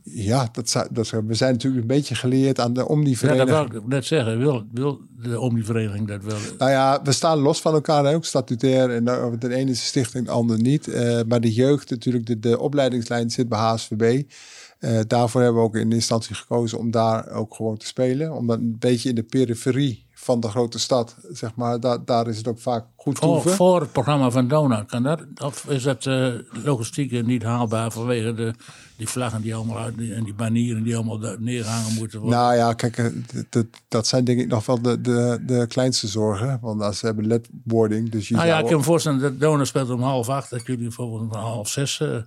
[0.04, 3.50] Ja, dat, zou, dat, we zijn natuurlijk een beetje geleerd aan de Omni-vereniging.
[3.50, 4.38] Ja, dat wil ik net zeggen.
[4.38, 6.38] Wil, wil de Omni-vereniging dat wel?
[6.58, 8.90] Nou ja, we staan los van elkaar, ook statutair.
[8.90, 9.04] En
[9.40, 10.88] de ene is een stichting, de ander niet.
[10.88, 14.02] Uh, maar de jeugd, natuurlijk, de, de opleidingslijn zit bij HSVB.
[14.02, 18.34] Uh, eh, daarvoor hebben we ook in instantie gekozen om daar ook gewoon te spelen.
[18.34, 21.16] Om dat een beetje in de periferie van de grote stad.
[21.32, 23.52] Zeg maar, daar, daar is het ook vaak goed voor, toeven.
[23.52, 25.22] Voor het programma van Dona, kan dat?
[25.44, 26.34] Of is dat uh,
[26.64, 28.54] logistiek niet haalbaar vanwege de,
[28.98, 32.40] die vlaggen die allemaal uit, en die banieren die allemaal neergehangen moeten worden?
[32.40, 33.12] Nou ja, kijk,
[33.50, 36.60] dat, dat zijn denk ik nog wel de, de, de kleinste zorgen.
[36.62, 38.10] Want als ze hebben ledboarding.
[38.10, 40.66] Dus je nou ja, ik kan me voorstellen dat Dona speelt om half acht, dat
[40.66, 42.00] jullie bijvoorbeeld om half zes...
[42.00, 42.18] Uh,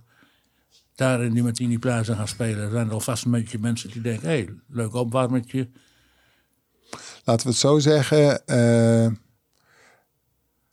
[0.95, 2.63] daar in die Martini Plaza gaan spelen.
[2.63, 4.27] Er zijn alvast een beetje mensen die denken...
[4.27, 5.69] hé, hey, leuk opwarmetje.
[7.23, 8.41] Laten we het zo zeggen.
[8.45, 9.05] Uh,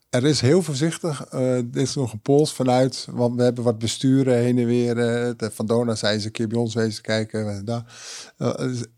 [0.09, 1.25] er is heel voorzichtig.
[1.33, 3.07] Uh, dit is nog een pols vanuit.
[3.11, 4.97] Want we hebben wat besturen heen en weer.
[4.97, 7.65] Uh, van Dona zijn ze een keer bij ons wezen kijken.
[7.65, 7.85] Daar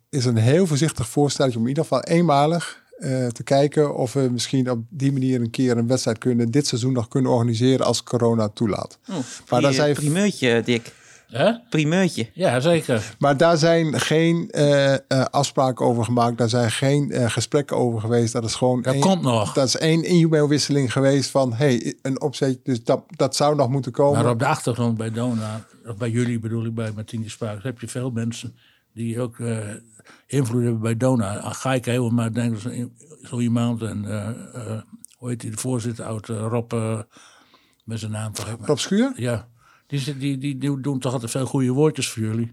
[0.10, 2.86] is een heel voorzichtig voorstel om in ieder geval eenmalig
[3.32, 6.94] te kijken of we misschien op die manier een keer een wedstrijd kunnen dit seizoen
[6.94, 8.98] nog kunnen organiseren als corona toelaat.
[9.10, 9.16] Oh,
[9.50, 10.94] maar daar zijn primeurtje, Dick.
[11.28, 11.56] Huh?
[11.70, 12.30] Primeurtje.
[12.34, 13.16] Ja, zeker.
[13.20, 14.98] Maar daar zijn geen uh, uh,
[15.30, 16.38] afspraken over gemaakt.
[16.38, 18.34] Daar zijn geen uh, gesprekken over geweest.
[18.34, 18.82] Dat is gewoon.
[18.82, 19.54] Dat één, komt nog.
[19.54, 21.54] Dat is één e-mailwisseling geweest van.
[21.54, 22.60] hey, een opzet.
[22.64, 24.24] Dus dat, dat zou nog moeten komen.
[24.24, 27.80] Maar op de achtergrond bij Dona, of bij jullie bedoel ik, bij Martini Sparks, heb
[27.80, 28.56] je veel mensen
[28.94, 29.38] die ook
[30.28, 31.54] invloed hebben bij Dona.
[31.54, 32.92] Ga ik helemaal maar denken,
[33.24, 33.82] zo iemand.
[33.82, 34.06] En
[35.18, 36.74] hoe heet die, de voorzitter, oud Rob.
[37.84, 38.32] met zijn naam.
[38.62, 39.12] Rob Schuur?
[39.16, 39.48] Ja.
[39.88, 42.52] Die, die, die, doen toch altijd veel goede woordjes voor jullie.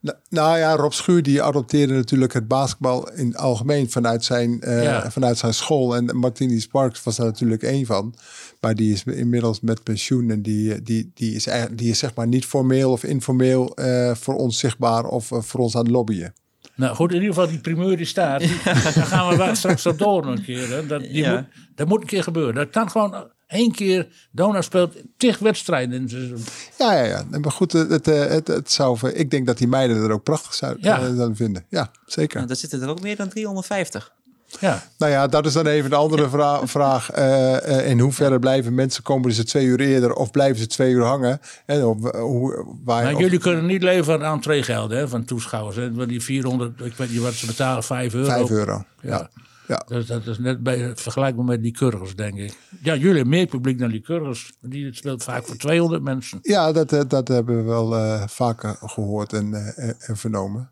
[0.00, 4.60] Nou, nou ja, Rob Schuur die adopteerde natuurlijk het basketbal in het algemeen vanuit zijn,
[4.64, 5.10] uh, ja.
[5.10, 5.96] vanuit zijn school.
[5.96, 8.14] En Martini Sparks was daar natuurlijk één van.
[8.60, 12.26] Maar die is inmiddels met pensioen en die, die, die, is, die is zeg maar
[12.26, 16.34] niet formeel of informeel uh, voor ons zichtbaar of uh, voor ons aan het lobbyen.
[16.74, 18.40] Nou goed, in ieder geval die primeur die staat.
[18.40, 20.68] Die, daar gaan we straks op door een keer.
[20.68, 20.86] Hè.
[20.86, 21.34] Dat, die ja.
[21.34, 22.54] moet, dat moet een keer gebeuren.
[22.54, 24.08] Dat kan gewoon één keer.
[24.30, 26.44] Dona speelt tig wedstrijden in het seizoen.
[26.78, 27.38] Ja, ja, ja.
[27.38, 30.54] Maar goed, het, het, het, het zou, ik denk dat die meiden er ook prachtig
[30.54, 31.34] zouden ja.
[31.34, 31.64] vinden.
[31.68, 32.36] Ja, zeker.
[32.36, 34.12] Nou, daar zitten er ook meer dan 350.
[34.60, 34.82] Ja.
[34.98, 37.16] Nou ja, dat is dan even een andere vra vraag.
[37.18, 40.92] Uh, uh, in hoeverre blijven mensen, komen ze twee uur eerder of blijven ze twee
[40.92, 41.40] uur hangen?
[41.66, 45.76] En of, hoe, waar, of, jullie kunnen niet leven van entreegelden hè, van toeschouwers.
[45.76, 46.06] Hè?
[46.06, 48.26] Die 400, ik weet niet wat ze betalen, 5 euro.
[48.26, 49.10] 5 euro, ja.
[49.10, 49.30] ja.
[49.66, 49.82] Ja.
[49.86, 52.56] Dus dat is net bij, vergelijkbaar met die kurgers, denk ik.
[52.82, 54.52] Ja, jullie hebben meer publiek dan die kurgers.
[54.60, 56.38] Die speelt vaak voor 200 mensen.
[56.42, 60.70] Ja, dat, dat hebben we wel uh, vaker gehoord en, uh, en vernomen.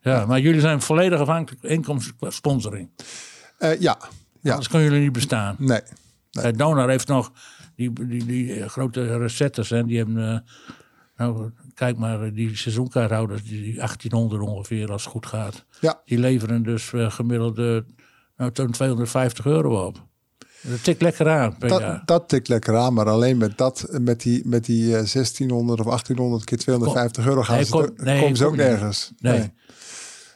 [0.00, 2.90] Ja, maar jullie zijn volledig afhankelijk van inkomsten sponsoring.
[3.58, 3.98] Uh, ja.
[4.40, 4.50] ja.
[4.50, 5.56] Anders kunnen jullie niet bestaan.
[5.58, 5.80] Nee.
[6.30, 6.52] nee.
[6.52, 7.32] Donar heeft nog
[7.76, 9.70] die, die, die grote recettes.
[9.70, 10.44] Hè, die hebben,
[11.18, 15.64] nou, kijk maar, die seizoenkaarthouders, die 1800 ongeveer als het goed gaat.
[15.80, 16.00] Ja.
[16.04, 17.56] Die leveren dus gemiddeld
[18.36, 20.06] nou, 250 euro op.
[20.62, 21.54] Dat tikt lekker aan.
[21.58, 25.86] Dat, dat tikt lekker aan, maar alleen met, dat, met die, met die 1600 of
[25.86, 29.12] 1800 keer 250 euro gaan nee, ze, kom, nee, komen ze ook nergens.
[29.18, 29.38] Nee.
[29.38, 29.52] nee.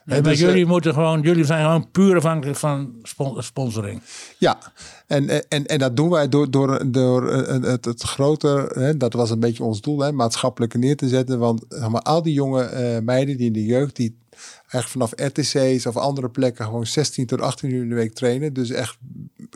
[0.05, 2.95] Nee, maar dus, jullie moeten gewoon, jullie zijn gewoon puur afhankelijk van
[3.39, 4.03] sponsoring.
[4.39, 4.59] Ja,
[5.07, 9.31] en, en, en dat doen wij door, door, door het, het groter, hè, dat was
[9.31, 11.39] een beetje ons doel, hè, maatschappelijke neer te zetten.
[11.39, 14.21] Want zeg maar, al die jonge uh, meiden die in de jeugd, die
[14.73, 18.53] echt vanaf RTC's of andere plekken gewoon 16 tot 18 uur in de week trainen.
[18.53, 18.97] Dus echt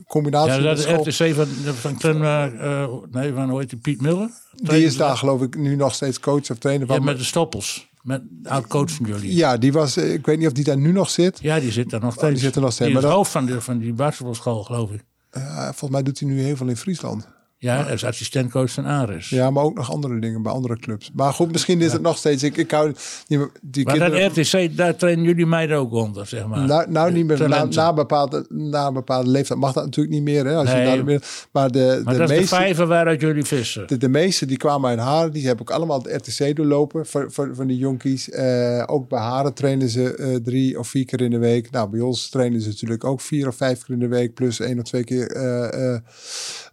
[0.06, 0.52] combinatie.
[0.52, 4.30] Ja, dat is RTC van, van, van uh, nee, van hoe heet die, Piet Miller?
[4.52, 6.96] Die is daar geloof ik nu nog steeds coach of trainer van.
[6.96, 7.88] Ja, met de stoppels.
[8.02, 9.34] Met oud coach van jullie.
[9.34, 11.38] Ja, die was, ik weet niet of die daar nu nog zit.
[11.40, 12.26] Ja, die zit daar nog steeds.
[12.26, 12.90] Oh, die zit er nog steeds.
[12.90, 15.04] Die is maar hoofd van, de, van die basketbalschool, geloof ik.
[15.36, 17.28] Uh, volgens mij doet hij nu heel veel in Friesland.
[17.58, 19.28] Ja, als assistentcoach van Aris.
[19.28, 21.10] Ja, maar ook nog andere dingen bij andere clubs.
[21.14, 22.42] Maar goed, misschien is het nog steeds.
[22.42, 22.92] Ik, ik hou
[23.26, 26.64] die, die maar kinderen, dat RTC, daar trainen jullie meiden ook onder, zeg maar.
[26.66, 27.48] Nou, nou niet meer.
[27.48, 30.46] Na, na, bepaalde, na bepaalde leeftijd mag dat natuurlijk niet meer.
[30.46, 31.20] Hè, als nee, je
[31.52, 33.86] maar de, maar de dat meeste, is de vijver waaruit jullie vissen.
[33.86, 37.32] De, de meeste die kwamen uit Haren, die hebben ook allemaal het RTC doorlopen voor,
[37.32, 38.28] voor, van die jonkies.
[38.28, 41.70] Uh, ook bij Haren trainen ze uh, drie of vier keer in de week.
[41.70, 44.34] Nou, bij ons trainen ze natuurlijk ook vier of vijf keer in de week.
[44.34, 45.36] Plus één of twee keer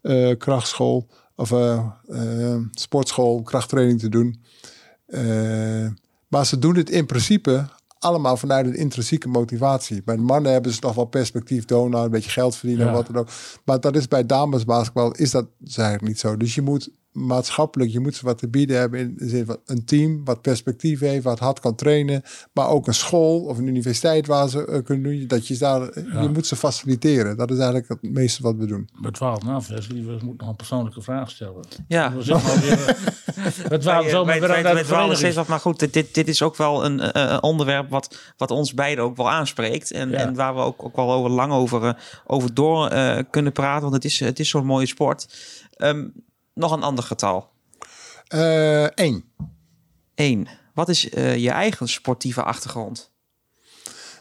[0.01, 0.31] uh,
[1.36, 4.43] of uh, uh, sportschool, krachttraining te doen.
[5.07, 5.88] Uh,
[6.27, 7.65] maar ze doen het in principe
[7.99, 10.03] allemaal vanuit een intrinsieke motivatie.
[10.03, 12.93] Bij de mannen hebben ze nog wel perspectief, donor, een beetje geld verdienen, ja.
[12.93, 13.29] wat dan ook.
[13.65, 16.38] Maar dat is bij damesbasketbal is dat eigenlijk niet zo.
[16.38, 19.58] Dus je moet maatschappelijk, je moet ze wat te bieden hebben in de zin van
[19.65, 22.21] een team wat perspectief heeft, wat hard kan trainen,
[22.54, 25.82] maar ook een school of een universiteit waar ze uh, kunnen doen, dat je daar,
[25.82, 26.21] ja.
[26.21, 27.38] je moet ze faciliteren.
[27.38, 28.89] Dat is eigenlijk het meeste wat we doen.
[29.02, 31.65] We dwalen af, Wesley, we moeten nog een persoonlijke vraag stellen.
[31.88, 32.13] Ja.
[32.13, 37.17] We dwalen zo maar weer steeds wat, maar goed, dit, dit is ook wel een
[37.17, 40.17] uh, onderwerp wat, wat ons beiden ook wel aanspreekt en, ja.
[40.17, 41.93] en waar we ook, ook wel over lang over, uh,
[42.26, 42.89] over door
[43.30, 45.28] kunnen praten, want het is, het is zo'n mooie sport.
[45.78, 46.13] Um,
[46.53, 47.49] nog een ander getal?
[48.27, 48.91] Eén.
[48.95, 49.17] Uh,
[50.15, 50.47] Eén.
[50.73, 53.11] Wat is uh, je eigen sportieve achtergrond?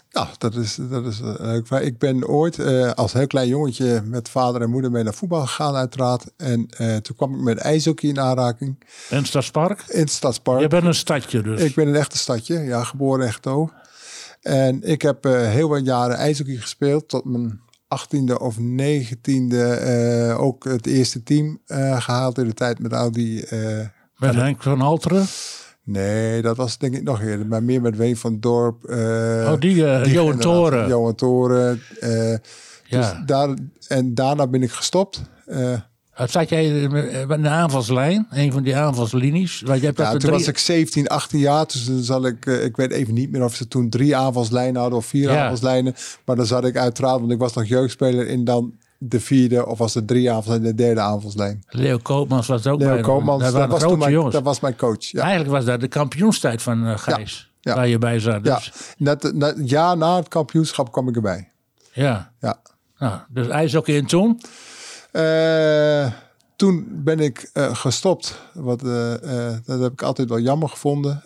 [0.09, 1.71] Ja, dat is, dat is eh, leuk.
[1.71, 5.41] ik ben ooit uh, als heel klein jongetje met vader en moeder mee naar voetbal
[5.41, 6.25] gegaan, uiteraard.
[6.37, 8.85] En uh, toen kwam ik met ijshockey in aanraking.
[9.11, 9.85] In het Stadspark?
[9.89, 10.61] In het Stadspark.
[10.61, 11.61] Je bent een stadje dus?
[11.61, 13.73] Ik ben een echte stadje, ja, geboren echt ook.
[14.41, 17.61] En ik heb heel wat jaren ijshockey gespeeld, tot mijn
[17.99, 23.45] 18e of 19e ook het eerste team gehaald in de tijd met Audi.
[24.17, 25.27] met Henk van Alteren?
[25.85, 27.47] Nee, dat was denk ik nog eerder.
[27.47, 28.91] Maar meer met Ween van Dorp.
[28.91, 28.97] Uh,
[29.53, 30.89] oh, die, uh, die Johan Toren.
[30.89, 31.83] Johan Toren.
[32.01, 32.39] Uh, ja.
[32.85, 33.55] Dus daar,
[33.89, 35.23] en daarna ben ik gestopt.
[36.15, 38.27] Zat jij in de aanvalslijn?
[38.31, 39.63] Een van die aanvalslinies?
[39.67, 40.33] Want je hebt ja, toen drie...
[40.33, 41.67] was ik 17, 18 jaar.
[41.67, 42.47] Dus dan zal ik...
[42.47, 45.43] ik weet even niet meer of ze toen drie aanvalslijnen hadden of vier ja.
[45.43, 45.95] aanvalslijnen.
[46.25, 47.21] Maar dan zat ik uiteraard...
[47.21, 48.75] Want ik was nog jeugdspeler in dan
[49.09, 51.65] de vierde of was het drie aanvals en de derde aanvalslijn.
[51.69, 54.77] Leo Koopmans was ook Leo bij Koopmans, dat, dat, was toen mijn, dat was mijn
[54.77, 55.05] coach.
[55.05, 55.21] Ja.
[55.21, 58.45] Eigenlijk was dat de kampioenstijd van uh, Gijs, ja, waar je bij zat.
[58.45, 58.73] Dus.
[58.97, 61.49] Ja, net, net, jaar na het kampioenschap kwam ik erbij.
[61.93, 62.33] Ja.
[62.41, 62.61] ja.
[62.99, 64.41] Nou, dus ijshockey in toen?
[65.13, 66.13] Uh,
[66.57, 68.41] toen ben ik uh, gestopt.
[68.55, 69.15] Wat, uh,
[69.65, 71.23] dat heb ik altijd wel jammer gevonden.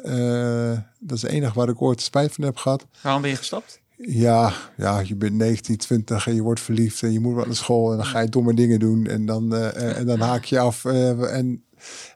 [0.99, 2.87] dat is het enige waar ik ooit spijt van heb gehad.
[3.03, 3.81] Waarom ben je gestopt?
[3.97, 7.55] Ja, ja, je bent 19, 20 en je wordt verliefd en je moet wat naar
[7.55, 10.85] school en dan ga je domme dingen doen en dan, en dan haak je af
[10.85, 11.65] en,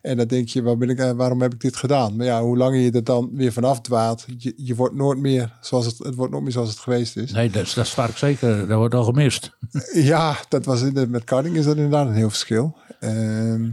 [0.02, 2.16] en dan denk je, waar ben ik, waarom heb ik dit gedaan?
[2.16, 5.56] Maar ja, hoe langer je er dan weer vanaf dwaalt, je, je wordt nooit meer
[5.60, 7.32] zoals het, het wordt nooit meer zoals het geweest is.
[7.32, 9.56] Nee, dat, dat is vaak zeker, dat wordt al gemist.
[10.12, 12.76] ja, dat was in de, met karting is dat inderdaad een heel verschil.
[13.00, 13.68] Uh,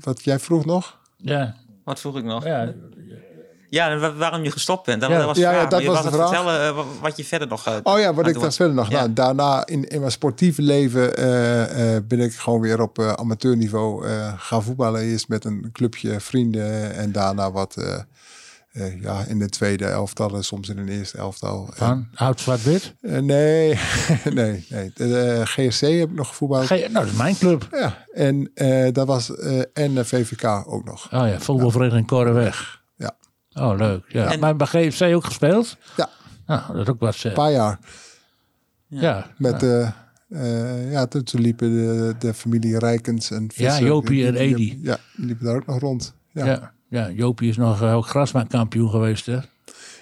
[0.00, 0.98] wat jij vroeg nog?
[1.16, 1.56] Ja.
[1.84, 2.44] Wat vroeg ik nog?
[2.44, 2.74] Ja,
[3.70, 5.00] ja, waarom je gestopt bent.
[5.00, 5.24] Dat, ja.
[5.24, 6.28] was ja, ja, dat je was de vraag.
[6.28, 7.68] vertellen uh, wat je verder nog...
[7.68, 8.90] Uh, oh ja, wat ik dan verder nog...
[8.90, 14.62] Nou, daarna in, in mijn sportieve leven uh, ben ik gewoon weer op amateurniveau gaan
[14.62, 15.00] voetballen.
[15.00, 17.76] Eerst met een clubje vrienden en daarna wat...
[19.00, 21.68] ja, in de tweede elftal en soms in een eerste elftal.
[21.70, 22.94] Van oud zwart-wit?
[23.00, 23.78] nee,
[24.24, 24.90] nee, nee.
[24.94, 26.66] De, GSC heb ik nog gevoetbald.
[26.66, 27.68] G nou, dat is mijn club.
[27.70, 28.50] Ja, en
[28.92, 29.34] dat was...
[29.72, 31.12] en de VVK ook nog.
[31.12, 32.78] Oh ja, voetbalvereniging Korenweg.
[33.58, 34.04] Oh, leuk.
[34.08, 34.32] Ja.
[34.32, 35.76] En, maar bij GFC ook gespeeld?
[35.96, 36.08] Ja.
[36.46, 37.22] Nou, dat ook wat.
[37.22, 37.78] Een paar jaar.
[38.86, 39.00] Ja.
[39.00, 39.90] ja Met de.
[40.28, 44.78] Uh, ja, toen, toen, liepen de, de familie Rijkens en Visser, Ja, Jopie en Edi.
[44.82, 46.14] Ja, die liepen daar ook nog rond.
[46.32, 49.38] Ja, ja, ja Jopie is nog uh, ook grasmaakkampioen geweest, hè?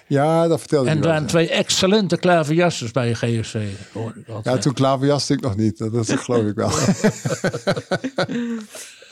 [0.07, 3.59] Ja, dat vertelde En er waren twee excellente klaverjassers bij GFC.
[4.43, 5.77] Ja, toen klaverjaste ik nog niet.
[5.77, 6.71] Dat, dat geloof ik wel.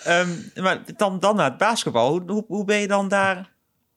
[0.07, 2.21] um, maar dan, dan naar het basketbal.
[2.27, 3.54] Hoe, hoe ben je dan daar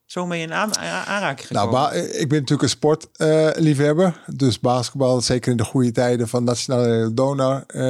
[0.09, 4.07] zo mee in aan, aanraking Nou, ik ben natuurlijk een sportliefhebber.
[4.07, 7.65] Uh, dus basketbal, zeker in de goede tijden van Nationale Donor.
[7.67, 7.83] Uh,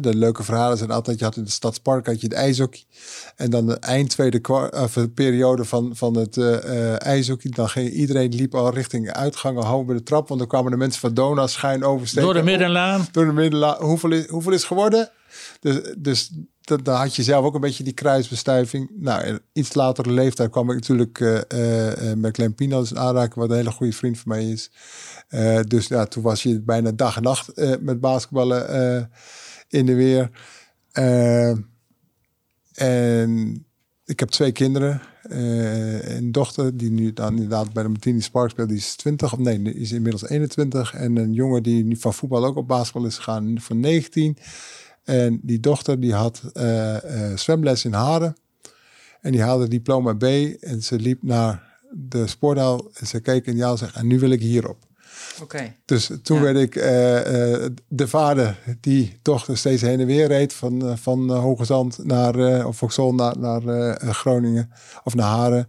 [0.00, 2.84] de leuke verhalen zijn altijd, je had in het Stadspark had je het ijshockey.
[3.36, 4.40] En dan de eind tweede
[4.72, 7.50] of, periode van, van het uh, ijshockey.
[7.54, 10.28] Dan ging iedereen liep al richting uitgangen, houden bij de trap.
[10.28, 12.24] Want dan kwamen de mensen van Donor schuin oversteken.
[12.24, 13.06] Door de middenlaan.
[13.12, 13.82] Door de middenlaan.
[13.82, 15.10] Hoeveel is, hoeveel is geworden?
[15.60, 16.30] Dus, dus
[16.68, 18.90] dan had je zelf ook een beetje die kruisbestuiving.
[18.98, 23.50] Nou, iets latere leeftijd kwam ik natuurlijk uh, uh, met Clem Pino dus aanraken, wat
[23.50, 24.70] een hele goede vriend van mij is.
[25.66, 29.10] Dus ja, toen was je bijna dag en nacht met basketballen
[29.68, 30.30] in de weer.
[32.74, 33.66] en
[34.04, 35.00] ik heb twee kinderen.
[35.22, 39.38] een dochter die nu dan inderdaad bij de Martini Spark speelt, die is 20, of
[39.38, 40.94] nee, die is inmiddels 21.
[40.94, 44.36] En een jongen die nu van voetbal ook op basketbal is gegaan, van 19.
[45.08, 48.36] En die dochter die had uh, uh, zwemles in Haren.
[49.20, 50.22] En die haalde diploma B.
[50.60, 52.90] En ze liep naar de sporthal.
[52.94, 54.78] En ze keek in jou en zei, en nu wil ik hierop.
[55.42, 55.74] Oké.
[55.84, 56.84] Dus toen werd ik uh,
[57.88, 60.52] de vader die dochter steeds heen en weer reed.
[60.52, 63.62] Van, van Hoge Zand naar, of Vauxhall naar, naar
[64.14, 64.70] Groningen.
[65.04, 65.68] Of naar Haren.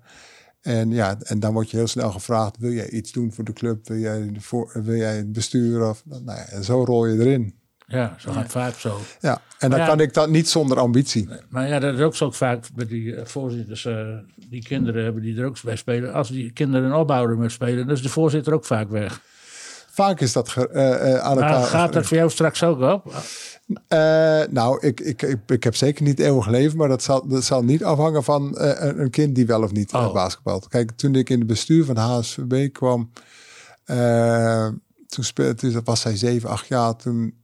[0.62, 3.54] En ja, en dan word je heel snel gevraagd: wil jij iets doen voor de
[3.54, 3.88] club?
[3.88, 5.90] Wil jij, voor, wil jij het bestuur?
[5.90, 7.59] Of, nou ja, en zo rol je erin.
[7.90, 9.00] Ja, zo gaat vaak zo.
[9.20, 11.30] Ja, en dan kan ik dat niet zonder ambitie.
[11.50, 15.22] Maar ja, dat is ook zo vaak bij die uh, voorzitters, uh, die kinderen hebben
[15.22, 16.14] die er ook bij spelen.
[16.14, 19.22] Als die kinderen een opbouwer met spelen, dan is de voorzitter ook vaak weg.
[19.92, 21.64] Vaak is dat uh, aan elkaar.
[21.64, 23.14] gaat dat voor jou straks ook op?
[24.50, 27.64] nou, ik, ik, ik, ik, heb zeker niet eeuwig leven, maar dat zal, dat zal
[27.64, 30.14] niet afhangen van een, een, kind die wel of niet oh.
[30.14, 30.68] basketbalt.
[30.68, 33.12] Kijk, toen ik in het bestuur van HSVB kwam,
[35.08, 37.39] toen speelde, was zij 7, 8 jaar, toen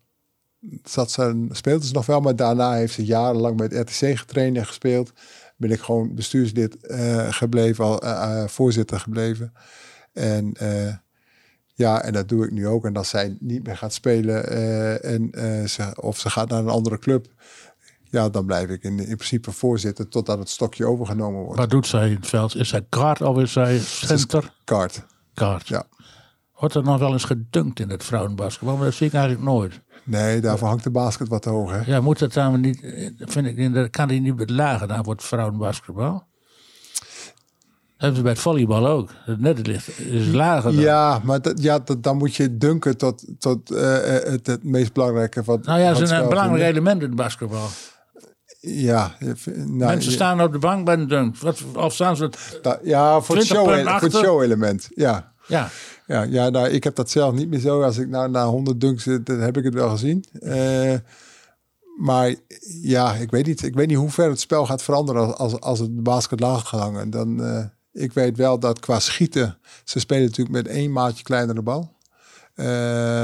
[0.83, 4.65] zat ze, speelde ze nog wel, maar daarna heeft ze jarenlang met RTC getraind en
[4.65, 5.11] gespeeld.
[5.57, 9.53] Ben ik gewoon bestuurslid uh, gebleven, al, uh, voorzitter gebleven.
[10.13, 10.53] En
[11.73, 12.85] ja, en dat doe ik nu ook.
[12.85, 14.51] En als zij niet meer gaat spelen
[15.03, 15.29] en,
[15.69, 17.27] ze, of ze gaat naar een andere club,
[18.15, 21.59] ja, dan blijf ik in, in principe voorzitter totdat het stokje overgenomen wordt.
[21.59, 22.55] Wat doet zij in het veld?
[22.55, 24.53] Is zij kaart of is zij center?
[24.63, 25.05] Kaart.
[25.33, 25.67] Kaart.
[25.67, 25.87] Ja.
[26.59, 28.75] Wordt er nog wel eens gedunkt in het vrouwenbasketbal?
[28.75, 29.81] Maar dat zie ik eigenlijk nooit.
[30.05, 31.71] Nee, daarvoor hangt de basket wat te hoog.
[31.71, 31.81] Hè?
[31.85, 32.79] Ja, moet dat dan niet,
[33.17, 36.23] vind ik, dat kan die niet lager dan voor het vrouwenbasketbal?
[37.97, 39.09] hebben ze bij het volleybal ook.
[39.25, 40.71] Het net ligt is lager.
[40.71, 40.81] Dan.
[40.81, 44.93] Ja, maar dat, ja, dat, dan moet je dunken tot, tot uh, het, het meest
[44.93, 45.43] belangrijke.
[45.43, 47.67] Wat, nou ja, het is een, belangrijk element in het basketbal.
[48.59, 49.11] Ja,
[49.55, 51.37] nou, mensen staan op de bank bij een dunk.
[51.37, 52.29] Wat, of staan ze
[52.83, 54.89] Ja, voor het, show, voor het show-element.
[54.95, 55.33] Ja.
[55.47, 55.69] Ja.
[56.07, 57.81] Ja, ja nou, ik heb dat zelf niet meer zo.
[57.81, 60.25] Als ik nou na 100 dunks zit, dan heb ik het wel gezien.
[60.39, 60.93] Uh,
[61.97, 62.35] maar
[62.81, 63.63] ja, ik weet niet.
[63.63, 66.79] Ik weet niet hoe ver het spel gaat veranderen als, als het basket laag gaat
[66.79, 67.09] hangen.
[67.09, 71.61] Dan, uh, ik weet wel dat qua schieten, ze spelen natuurlijk met één maatje kleinere
[71.61, 71.93] bal.
[72.55, 72.65] Uh,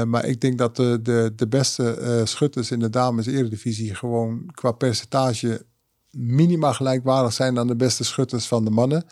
[0.02, 4.72] maar ik denk dat de, de, de beste schutters in de dames eredivisie gewoon qua
[4.72, 5.66] percentage
[6.10, 9.04] minimaal gelijkwaardig zijn aan de beste schutters van de mannen.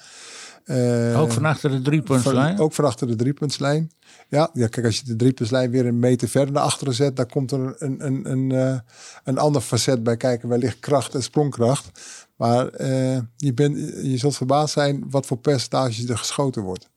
[0.65, 2.59] Uh, ook van achter de driepuntslijn?
[2.59, 3.91] Ook van achter de driepuntslijn.
[4.29, 7.27] Ja, ja, kijk, als je de driepuntslijn weer een meter verder naar achteren zet, dan
[7.27, 8.83] komt er een, een, een, een,
[9.25, 10.49] een ander facet bij kijken.
[10.49, 11.91] Wellicht kracht en sprongkracht.
[12.37, 16.89] Maar uh, je, bent, je zult verbaasd zijn wat voor percentage er geschoten wordt.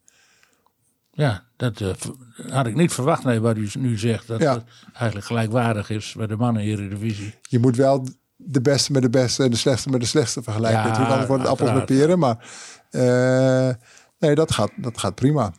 [1.11, 1.89] Ja, dat uh,
[2.49, 4.27] had ik niet verwacht, nee, wat u nu zegt.
[4.27, 7.33] Dat het eigenlijk gelijkwaardig is bij de mannen hier in de divisie.
[7.41, 10.79] Je moet wel de beste met de beste en de slechtste met de slechtste vergelijken.
[10.79, 12.19] Ja, Natuurlijk, anders wordt het appels met peren.
[12.19, 12.37] Maar
[14.19, 15.53] nee, dat gaat, dat gaat prima.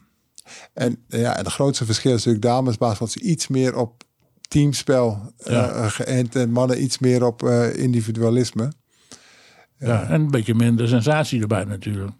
[0.72, 4.02] En ja, en de grootste verschil is natuurlijk damesbasketbal ze iets meer op
[4.48, 5.88] teamspel ja.
[5.88, 7.42] geënt en mannen iets meer op
[7.74, 8.72] individualisme.
[9.78, 12.12] Ja, en een beetje minder sensatie erbij natuurlijk.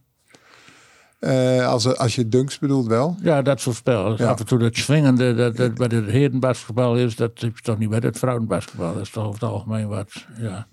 [1.20, 3.16] Uh, als, als je dunks bedoelt wel?
[3.22, 4.16] Ja, dat soort spel.
[4.16, 4.28] Ja.
[4.28, 7.78] Af en toe dat swingende dat, dat bij het herenbasketbal is, dat heb je toch
[7.78, 8.92] niet bij het vrouwenbasketbal.
[8.92, 10.66] Dat is toch over het algemeen wat, ja.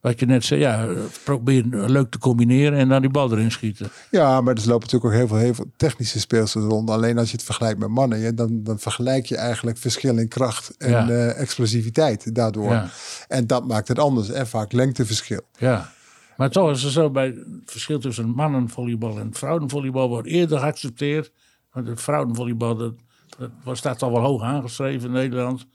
[0.00, 0.88] Wat je net zei, ja,
[1.24, 3.88] probeer leuk te combineren en dan die bal erin schieten.
[4.10, 6.90] Ja, maar er lopen natuurlijk ook heel veel, heel veel technische speelsters rond.
[6.90, 10.28] Alleen als je het vergelijkt met mannen, ja, dan, dan vergelijk je eigenlijk verschil in
[10.28, 11.08] kracht en ja.
[11.08, 12.70] uh, explosiviteit daardoor.
[12.70, 12.88] Ja.
[13.28, 15.40] En dat maakt het anders en vaak lengteverschil.
[15.58, 15.94] Ja.
[16.36, 21.32] Maar toch is het zo, bij het verschil tussen mannenvolleybal en vrouwenvolleybal wordt eerder geaccepteerd.
[21.72, 22.94] Want het vrouwenvolleybal, dat,
[23.64, 25.66] dat staat al wel hoog aangeschreven in Nederland.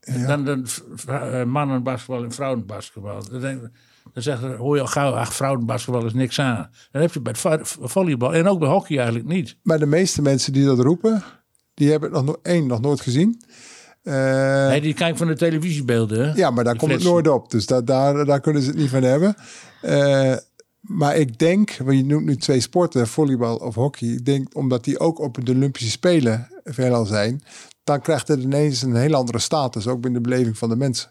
[0.00, 0.26] Ja.
[0.26, 0.62] Dan de
[1.08, 3.22] uh, mannenbasketbal en vrouwenbasketbal.
[3.30, 3.60] Dan, denk,
[4.12, 6.70] dan zeggen, hoor je al gauw, ach, vrouwenbasketbal is niks aan.
[6.90, 9.56] Dan heb je bij het volleybal en ook bij hockey eigenlijk niet.
[9.62, 11.22] Maar de meeste mensen die dat roepen,
[11.74, 13.42] die hebben het nog, één, nog nooit gezien.
[14.02, 14.14] Uh,
[14.68, 16.28] nee, die kijken van de televisiebeelden.
[16.28, 16.34] Hè?
[16.34, 17.50] Ja, maar daar komt het nooit op.
[17.50, 19.34] Dus daar, daar, daar kunnen ze het niet van hebben.
[19.82, 20.34] Uh,
[20.80, 24.08] maar ik denk, want je noemt nu twee sporten, volleybal of hockey.
[24.08, 27.42] Ik denk omdat die ook op de Olympische Spelen veelal zijn,
[27.90, 31.10] dan krijgt het ineens een heel andere status, ook binnen de beleving van de mensen.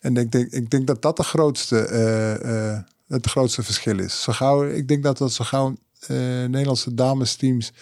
[0.00, 4.22] En ik denk, ik denk dat dat de grootste, uh, uh, het grootste verschil is.
[4.22, 5.76] Zo gauw, ik denk dat dat zo gauw
[6.08, 7.72] Nederlandse damesteams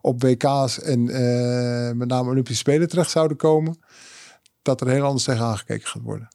[0.00, 1.04] op WK's en
[1.96, 3.78] met name Olympische Spelen terecht zouden komen,
[4.62, 6.28] dat er heel anders tegen aangekeken gaat worden.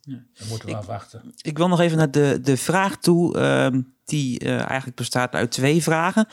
[0.00, 0.22] Ja.
[0.38, 1.34] Dan moeten we ik, afwachten.
[1.42, 5.50] Ik wil nog even naar de, de vraag toe, um, die uh, eigenlijk bestaat uit
[5.50, 6.28] twee vragen.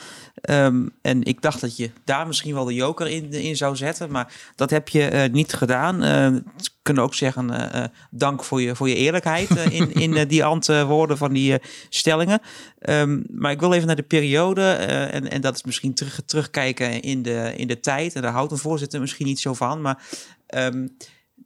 [0.50, 4.10] Um, en ik dacht dat je daar misschien wel de joker in, in zou zetten,
[4.10, 6.04] maar dat heb je uh, niet gedaan.
[6.04, 6.40] Uh,
[6.82, 11.32] kunnen ook zeggen, uh, dank voor je, voor je eerlijkheid in, in die antwoorden van
[11.32, 11.58] die
[11.88, 12.40] stellingen.
[12.88, 17.02] Um, maar ik wil even naar de periode, en, en dat is misschien terug, terugkijken
[17.02, 18.14] in de, in de tijd.
[18.14, 20.02] En daar houdt een voorzitter misschien niet zo van, maar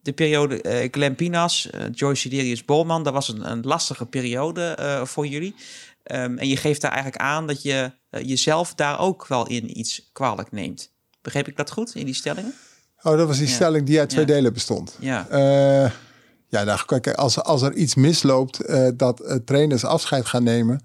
[0.03, 5.27] de periode uh, Glenn Pinas, Joyce Siderius Bolman, dat was een, een lastige periode voor
[5.27, 5.55] jullie.
[6.05, 10.11] Um, en je geeft daar eigenlijk aan dat je jezelf daar ook wel in iets
[10.13, 10.93] kwalijk neemt.
[11.21, 12.55] Begreep ik dat goed in die stellingen?
[13.03, 13.53] Oh, dat was die ja.
[13.53, 14.33] stelling die uit twee ja.
[14.33, 14.97] delen bestond.
[15.01, 15.27] Ja.
[16.49, 18.61] ja, nou, kijk, als, als er iets misloopt,
[18.99, 20.85] dat trainers afscheid gaan nemen,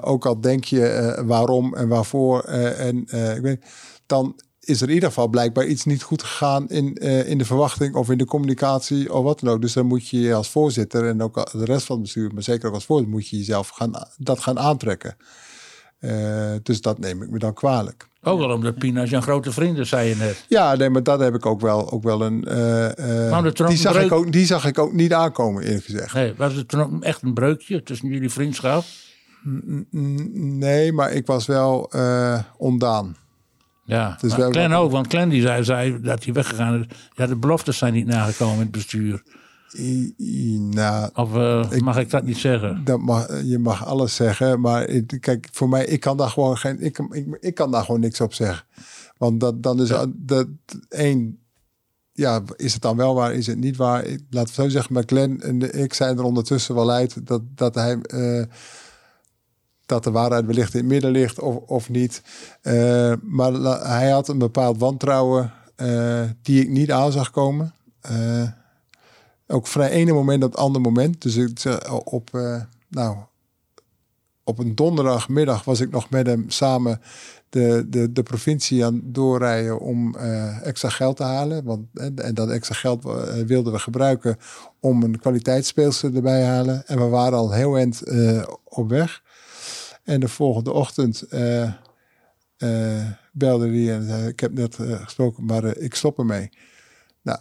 [0.00, 2.98] ook al denk je waarom en waarvoor, en
[3.36, 3.64] ik weet,
[4.06, 7.44] dan is er in ieder geval blijkbaar iets niet goed gegaan in, uh, in de
[7.44, 9.60] verwachting of in de communicatie of wat dan ook.
[9.60, 12.68] Dus dan moet je als voorzitter en ook de rest van het bestuur, maar zeker
[12.68, 15.16] ook als voorzitter, moet je jezelf gaan, dat gaan aantrekken.
[16.00, 18.08] Uh, dus dat neem ik me dan kwalijk.
[18.22, 20.44] Ook wel omdat Pina's een grote vrienden, zei je net.
[20.48, 22.44] Ja, nee, maar dat heb ik ook wel, ook wel een.
[22.48, 26.14] Uh, die, zag ik ook, die zag ik ook niet aankomen, eerlijk gezegd.
[26.14, 28.84] Nee, was het toen echt een breukje tussen jullie vriendschap?
[29.90, 31.90] Nee, maar ik was wel
[32.56, 33.16] ondaan.
[33.86, 36.86] Ja, dus maar Glenn ook, want Glenn die zei, zei dat hij weggegaan is.
[37.14, 39.22] Ja, de beloftes zijn niet nagekomen in het bestuur.
[39.78, 42.84] I, I, nou, of uh, ik, mag ik dat niet zeggen?
[42.84, 46.56] Dat mag, je mag alles zeggen, maar ik, kijk, voor mij, ik kan daar gewoon
[46.56, 48.66] geen, ik, ik, ik kan daar gewoon niks op zeggen.
[49.16, 50.06] Want dat, dan is ja.
[50.14, 50.46] dat
[50.88, 51.38] één,
[52.12, 54.04] ja, is het dan wel waar, is het niet waar?
[54.04, 57.42] Ik, laat het zo zeggen, maar Glenn en ik zijn er ondertussen wel uit dat,
[57.54, 57.98] dat hij...
[58.14, 58.44] Uh,
[59.86, 62.22] dat de waarheid wellicht in het midden ligt of, of niet.
[62.62, 63.52] Uh, maar
[63.88, 65.52] hij had een bepaald wantrouwen
[66.42, 67.74] die ik niet aan zag komen.
[69.46, 71.22] ook vrij ene moment het andere moment.
[71.22, 71.50] Dus ik,
[72.04, 72.30] op,
[72.88, 73.16] nou,
[74.44, 77.00] op een donderdagmiddag was ik nog met hem samen
[77.48, 81.64] de, de, de provincie aan doorrijden om uh, extra geld te halen.
[81.64, 83.12] Want, en dat extra geld uh,
[83.46, 84.36] wilden we gebruiken
[84.80, 86.86] om een kwaliteitsspeelster erbij te halen.
[86.86, 89.22] En we waren al heel eind uh, op weg.
[90.06, 91.24] En de volgende ochtend
[93.32, 96.50] belde hij en zei: Ik heb net gesproken, maar ik stop ermee.
[97.22, 97.38] Nou,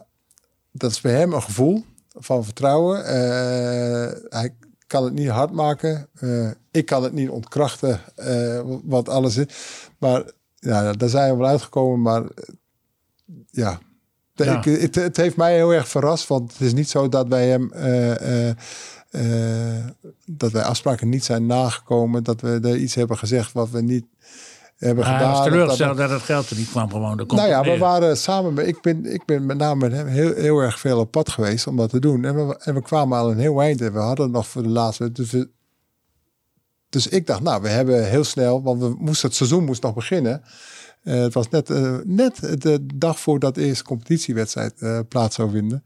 [0.71, 3.05] dat is bij hem een gevoel van vertrouwen.
[4.29, 4.53] hij
[4.87, 6.07] kan het niet hard maken.
[6.19, 9.45] Uh, ik kan het niet ontkrachten, uh, wat alles is.
[9.97, 10.23] Maar
[10.55, 12.01] ja, daar zijn we wel uitgekomen.
[12.01, 12.29] Maar uh,
[13.49, 13.79] ja,
[14.33, 14.57] ja.
[14.57, 16.27] Ik, het, het, heeft mij heel erg verrast.
[16.27, 17.71] Want het is niet zo dat wij hem...
[20.25, 22.23] dat wij afspraken niet zijn nagekomen.
[22.23, 24.05] Dat we er iets hebben gezegd wat we niet
[24.77, 25.29] hebben ah, gedaan.
[25.29, 27.23] Hij was teleurgesteld dat, dat, het geld er niet kwam gewoon.
[27.27, 30.33] Nou ja, we waren samen met, ik ben, ik ben met name met hem heel,
[30.33, 32.25] heel erg veel op pad geweest om dat te doen.
[32.25, 34.69] En we, en we kwamen al een heel eind en we hadden nog voor de
[34.69, 35.11] laatste.
[35.11, 35.35] Dus,
[36.89, 39.93] dus ik dacht, nou, we hebben heel snel, want we moesten, het seizoen moest nog
[39.93, 40.43] beginnen.
[41.03, 45.51] Uh, het was net, uh, net de dag voordat de eerste competitiewedstrijd uh, plaats zou
[45.51, 45.83] vinden.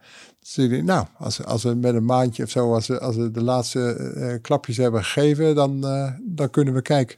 [0.56, 3.44] Dus nou, als, als we met een maandje of zo, als we, als we de
[3.44, 5.82] laatste klapjes hebben gegeven, dan,
[6.22, 7.18] dan kunnen we kijken.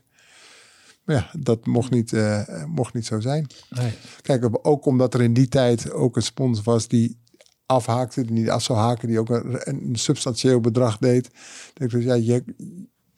[1.03, 3.47] Maar ja, dat mocht niet, uh, mocht niet zo zijn.
[3.69, 3.93] Nee.
[4.21, 7.19] Kijk, ook omdat er in die tijd ook een sponsor was die
[7.65, 11.29] afhaakte, die niet af zou haken, die ook een, een substantieel bedrag deed.
[11.73, 12.43] Dus ja, je,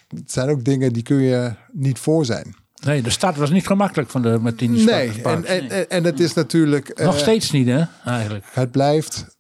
[0.08, 2.56] het zijn ook dingen die kun je niet voor zijn.
[2.86, 6.20] Nee, de start was niet gemakkelijk van de Martini Nee, en, en, en, en, het
[6.20, 7.00] is natuurlijk...
[7.00, 8.46] Nog uh, steeds niet, hè, eigenlijk.
[8.52, 9.38] Het blijft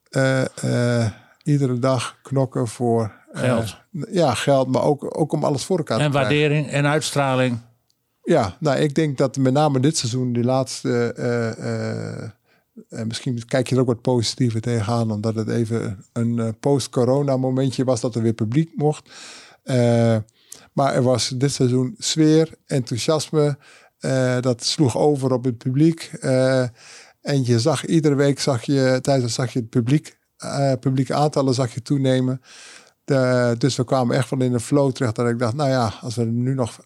[1.43, 3.21] iedere dag knokken voor...
[3.35, 3.77] Geld.
[4.11, 6.31] ja, geld, maar ook, ook om alles voor elkaar en te krijgen.
[6.31, 7.59] En waardering en uitstraling.
[8.23, 11.15] Ja, nou, ik denk dat met name dit seizoen, die laatste.
[11.17, 17.37] Uh, uh, misschien kijk je er ook wat positiever tegenaan, omdat het even een post-corona
[17.37, 19.09] momentje was dat er weer publiek mocht.
[20.73, 23.57] maar er was dit seizoen sfeer, enthousiasme.
[24.39, 26.11] dat sloeg over op het publiek.
[27.23, 30.19] En je zag iedere week, zag je, tijdens zag je het publiek,
[30.79, 32.41] publieke aantallen zag je toenemen.
[33.03, 35.93] De, dus we kwamen echt van in een flow terecht dat ik dacht, nou ja,
[36.01, 36.79] als we nu nog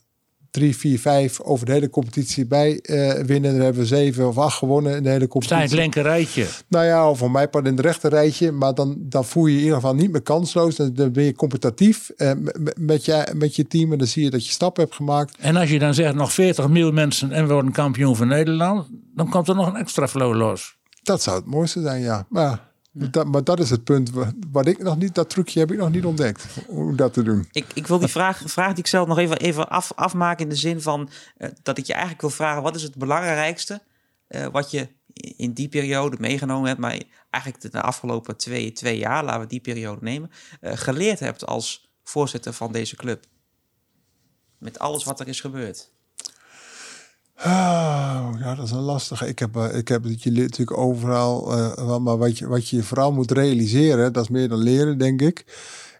[0.51, 3.51] drie, vier, vijf over de hele competitie bij uh, winnen.
[3.51, 5.63] Dan hebben we zeven of acht gewonnen in de hele competitie.
[5.63, 6.45] Sta het linker rijtje.
[6.67, 8.51] Nou ja, of voor mij part in het rechter rijtje.
[8.51, 10.75] Maar dan, dan voel je je in ieder geval niet meer kansloos.
[10.75, 12.31] Dan, dan ben je competitief uh,
[12.75, 13.91] met, je, met je team.
[13.91, 15.37] En dan zie je dat je stappen hebt gemaakt.
[15.39, 18.87] En als je dan zegt nog 40 miljoen mensen en we worden kampioen van Nederland.
[19.15, 20.75] Dan komt er nog een extra flow los.
[21.03, 22.25] Dat zou het mooiste zijn, ja.
[22.29, 22.67] Maar
[23.27, 24.11] maar dat is het punt
[24.51, 26.45] wat ik nog niet, dat trucje heb ik nog niet ontdekt.
[26.67, 27.47] Hoe dat te doen.
[27.51, 30.49] Ik, ik wil die vraag, vraag die ik zelf nog even, even af, afmaken in
[30.49, 33.81] de zin van uh, dat ik je eigenlijk wil vragen: wat is het belangrijkste
[34.27, 39.23] uh, wat je in die periode meegenomen hebt, maar eigenlijk de afgelopen twee, twee jaar,
[39.23, 40.31] laten we die periode nemen,
[40.61, 43.25] uh, geleerd hebt als voorzitter van deze club?
[44.57, 45.91] Met alles wat er is gebeurd.
[47.45, 49.27] Oh, ja, dat is een lastige.
[49.27, 51.57] Ik heb, uh, ik heb het je natuurlijk overal.
[51.57, 55.21] Uh, maar wat je, wat je vooral moet realiseren, dat is meer dan leren, denk
[55.21, 55.45] ik.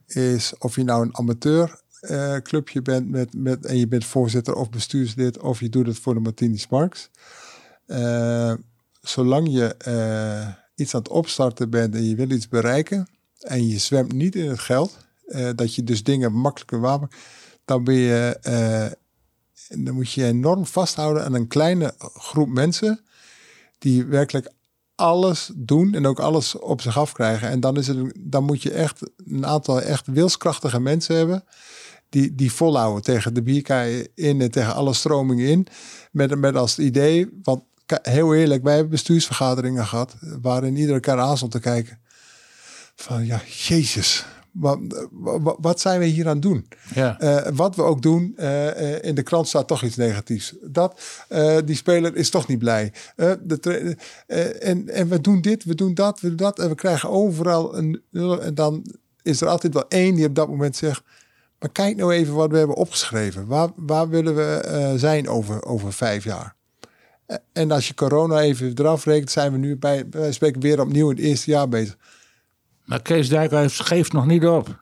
[0.08, 4.54] Is of je nou een amateur uh, clubje bent met, met, en je bent voorzitter
[4.54, 7.10] of bestuurslid, of je doet het voor de Martini Sparks.
[9.02, 9.76] zolang je
[10.76, 13.08] iets aan het opstarten bent en je wil iets bereiken
[13.40, 14.98] en je zwemt niet in het geld,
[15.56, 17.10] dat je dus dingen makkelijker wapen,
[17.66, 18.40] dan ben je
[19.70, 23.02] en dan moet je enorm vasthouden aan een kleine groep mensen
[23.78, 24.52] die werkelijk
[24.96, 27.50] alles doen en ook alles op zich afkrijgen.
[27.50, 31.44] En dan, is het, dan moet je echt een aantal echt wilskrachtige mensen hebben.
[32.10, 35.68] Die, die volhouden tegen de bierkaai in en tegen alle stromingen in.
[36.12, 37.62] Met, met als idee, want
[38.02, 40.16] heel eerlijk, wij hebben bestuursvergaderingen gehad.
[40.42, 42.00] waarin iedere keer aan te kijken.
[42.96, 44.26] Van ja, Jezus,
[44.60, 44.80] wat,
[45.60, 46.68] wat, zijn we hier aan het doen?
[46.94, 47.22] Ja.
[47.22, 50.54] Uh, wat we ook doen, uh, in de krant staat toch iets negatiefs.
[50.62, 52.94] Dat, uh, die speler is toch niet blij.
[53.16, 53.96] De
[54.60, 56.60] en, en we doen dit, we doen dat, we doen dat.
[56.60, 58.02] En we krijgen overal een.
[58.42, 58.86] En dan
[59.22, 61.04] is er altijd wel één die op dat moment zegt.
[61.60, 63.48] Maar kijk nou even wat we hebben opgeschreven.
[63.48, 66.56] Waar, waar willen we zijn over, over vijf jaar?
[67.54, 71.10] En als je corona even eraf rekent, zijn we nu bij, wij spreken weer opnieuw
[71.10, 71.98] in het eerste jaar bezig.
[72.88, 74.80] Maar Kees Dijkhuis geeft nog niet op.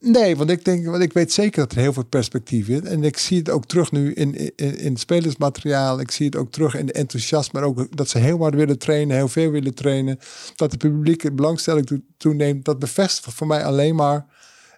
[0.00, 2.80] Nee, want ik denk, want ik weet zeker dat er heel veel perspectief is.
[2.80, 6.00] En ik zie het ook terug nu in, in, in het spelersmateriaal.
[6.00, 7.60] Ik zie het ook terug in de enthousiasme.
[7.60, 10.18] Maar ook dat ze heel hard willen trainen, heel veel willen trainen.
[10.56, 12.64] Dat de publieke belangstelling toeneemt.
[12.64, 14.26] Dat bevestigt voor mij alleen maar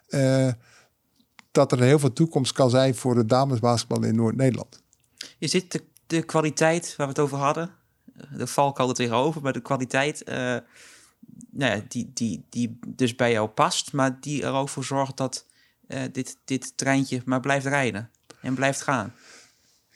[0.09, 0.51] uh,
[1.51, 4.81] dat er heel veel toekomst kan zijn voor de damesbasketbal in Noord-Nederland.
[5.37, 7.69] Je ziet de, de kwaliteit waar we het over hadden.
[8.37, 10.23] de valkuil er tegenover, maar de kwaliteit
[11.49, 15.17] nou ja, die, die, die dus bij jou past, maar die er ook voor zorgt
[15.17, 15.45] dat
[16.11, 18.09] dit, dit treintje maar blijft rijden
[18.41, 19.13] en blijft gaan.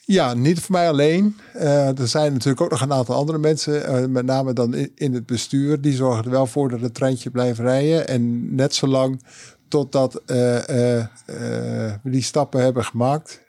[0.06, 1.38] Ja, niet voor mij alleen.
[1.54, 5.82] er zijn natuurlijk ook nog een aantal andere mensen, met name dan in, het bestuur,
[5.82, 8.08] die zorgen er wel voor dat het treintje blijft rijden.
[8.08, 9.24] En net zolang
[9.68, 13.42] totdat we die stappen hebben gemaakt.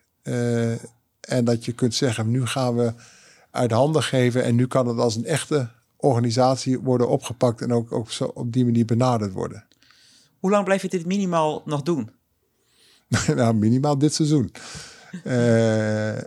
[1.21, 2.93] en dat je kunt zeggen, nu gaan we
[3.51, 4.45] uit handen geven.
[4.45, 5.69] En nu kan het als een echte
[6.01, 9.65] organisatie worden opgepakt en ook, ook zo op die manier benaderd worden.
[10.39, 12.11] Hoe lang blijf je dit minimaal nog doen?
[13.37, 14.53] nou, minimaal dit seizoen.
[15.13, 15.23] Uh,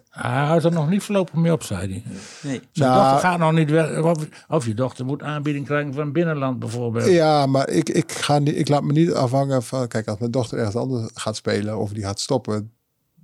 [0.10, 2.04] hij houdt er nog niet voorlopig mee op, zei hij.
[2.44, 2.62] Nee.
[2.72, 4.04] Zijn nou, dochter gaat nog niet weg.
[4.04, 7.10] Of, of, je dochter moet aanbieding krijgen van binnenland bijvoorbeeld.
[7.10, 9.88] Ja, maar ik, ik, ga niet, ik laat me niet afhangen van...
[9.88, 12.72] Kijk, als mijn dochter ergens anders gaat spelen of die gaat stoppen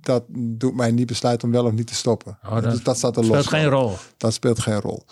[0.00, 2.38] dat doet mij niet besluiten om wel of niet te stoppen.
[2.44, 3.44] Oh, dat, dat staat er los.
[3.44, 3.96] speelt geen rol.
[4.16, 5.04] Dat speelt geen rol.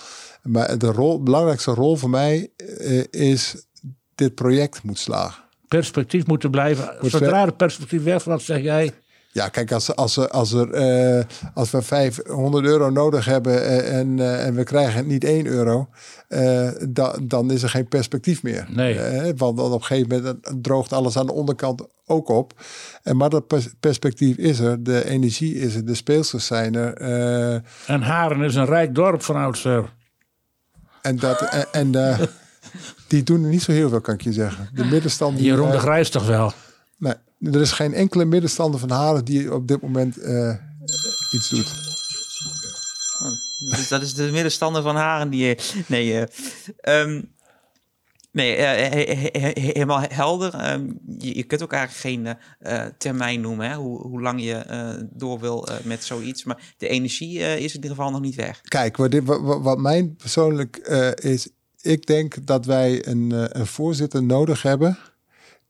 [0.42, 3.66] Maar de rol, belangrijkste rol voor mij uh, is
[4.14, 5.42] dit project moet slagen.
[5.68, 6.96] Perspectief moeten blijven.
[7.00, 8.94] Zodra het perspectief weg, wat zeg jij?
[9.38, 11.24] Ja, kijk, als, als, als, er, uh,
[11.54, 15.88] als we 500 euro nodig hebben eh, en, uh, en we krijgen niet 1 euro,
[16.88, 18.66] da, dan is er geen perspectief meer.
[18.70, 19.34] Nee.
[19.36, 22.52] want op een gegeven moment droogt alles aan de onderkant ook op.
[23.02, 23.44] En, maar dat
[23.80, 26.94] perspectief is er, de energie is er, de speelsters zijn er.
[27.86, 29.92] en Haren is een rijk dorp van oudsher.
[31.02, 32.18] En, dat, en, en
[33.08, 34.68] die doen er niet zo heel veel, kan ik je zeggen.
[34.74, 35.40] De middenstand.
[35.40, 36.52] Jeroen de Grijs toch wel?
[36.98, 40.54] Nee, er is geen enkele middenstander van Haren die op dit moment uh,
[41.34, 41.72] iets doet.
[43.22, 45.58] Oh, dus dat is de middenstander van Haren die.
[45.86, 47.32] Nee, uh, um,
[48.32, 50.72] nee uh, helemaal helder.
[50.72, 52.36] Um, je, je, kunt ook eigenlijk geen
[52.98, 54.64] termijn noemen, hè, hoe, hoe lang je
[55.12, 56.44] door wil met zoiets.
[56.44, 58.60] Maar de energie is in ieder geval nog niet weg.
[58.60, 60.76] Kijk, wat, dit, wat, wat mijn persoonlijk
[61.22, 61.48] is,
[61.80, 64.98] ik denk dat wij een, een voorzitter nodig hebben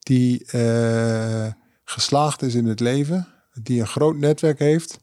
[0.09, 1.47] die uh,
[1.85, 3.29] geslaagd is in het leven,
[3.63, 4.99] die een groot netwerk heeft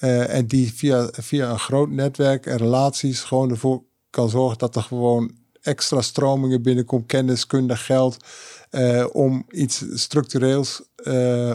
[0.00, 4.76] uh, en die via, via een groot netwerk en relaties gewoon ervoor kan zorgen dat
[4.76, 8.24] er gewoon extra stromingen binnenkomt, kennis, kunde, geld,
[8.70, 10.82] uh, om iets structureels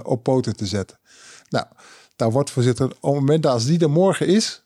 [0.03, 0.99] op poten te zetten.
[1.49, 1.65] Nou,
[2.15, 4.63] daar wordt voorzitter, op het moment dat als die er morgen is,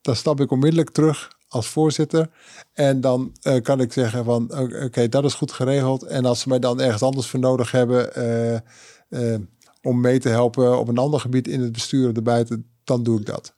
[0.00, 2.30] dan stap ik onmiddellijk terug als voorzitter.
[2.72, 4.50] En dan uh, kan ik zeggen van
[4.84, 6.02] oké, dat is goed geregeld.
[6.02, 9.38] En als ze mij dan ergens anders voor nodig hebben uh, uh,
[9.82, 13.26] om mee te helpen op een ander gebied in het bestuur erbuiten, dan doe ik
[13.26, 13.54] dat.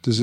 [0.00, 0.16] Dus,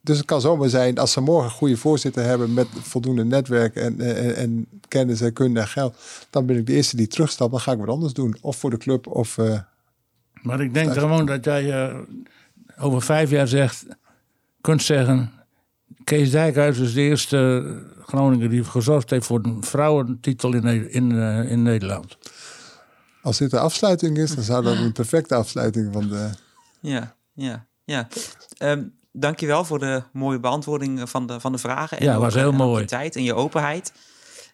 [0.00, 3.74] dus het kan zomaar zijn als ze morgen een goede voorzitter hebben met voldoende netwerk
[3.74, 5.96] en, en, en kennis en kunde en geld,
[6.30, 7.50] dan ben ik de eerste die terugstapt.
[7.50, 8.36] Dan ga ik wat anders doen.
[8.40, 9.36] Of voor de club of.
[10.42, 11.92] maar ik denk gewoon dat jij
[12.78, 13.86] over vijf jaar zegt,
[14.60, 15.37] kunt zeggen
[16.04, 17.64] Kees Dijkhuis is de eerste
[18.06, 22.18] Groninger die gezorgd heeft voor een vrouwentitel in, in, uh, in Nederland.
[23.22, 26.30] Als dit de afsluiting is, dan zou dat een perfecte afsluiting van de.
[26.80, 28.08] Ja, ja, ja.
[28.58, 31.98] Um, dankjewel voor de mooie beantwoording van de, van de vragen.
[31.98, 32.80] En ja, was heel mooi.
[32.80, 33.92] Je tijd en je openheid.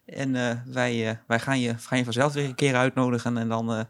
[0.07, 3.39] En uh, wij, uh, wij gaan, je, gaan je vanzelf weer een keer uitnodigen.
[3.39, 3.81] En dan uh,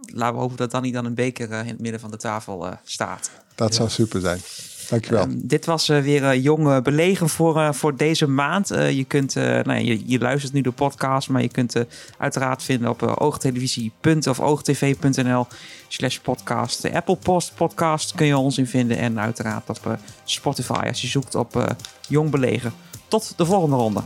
[0.00, 3.30] laten we hopen dat Danny dan een beker in het midden van de tafel staat.
[3.54, 3.74] Dat ja.
[3.74, 4.40] zou super zijn.
[4.88, 5.22] Dankjewel.
[5.22, 8.68] Um, dit was uh, weer uh, Jong Belegen voor, voor deze maand.
[8.68, 11.84] je, kunt, nou, je, je, luistert nu de podcast, maar je kunt
[12.18, 15.46] uiteraard vinden op oogtelevisie.of oogtv.nl
[15.88, 16.82] slash podcast.
[16.82, 21.06] De Apple Post podcast kun je ons in vinden en uiteraard op Spotify als je
[21.06, 21.76] zoekt op
[22.08, 22.72] Jong Belegen.
[23.08, 24.00] Tot de volgende ronde.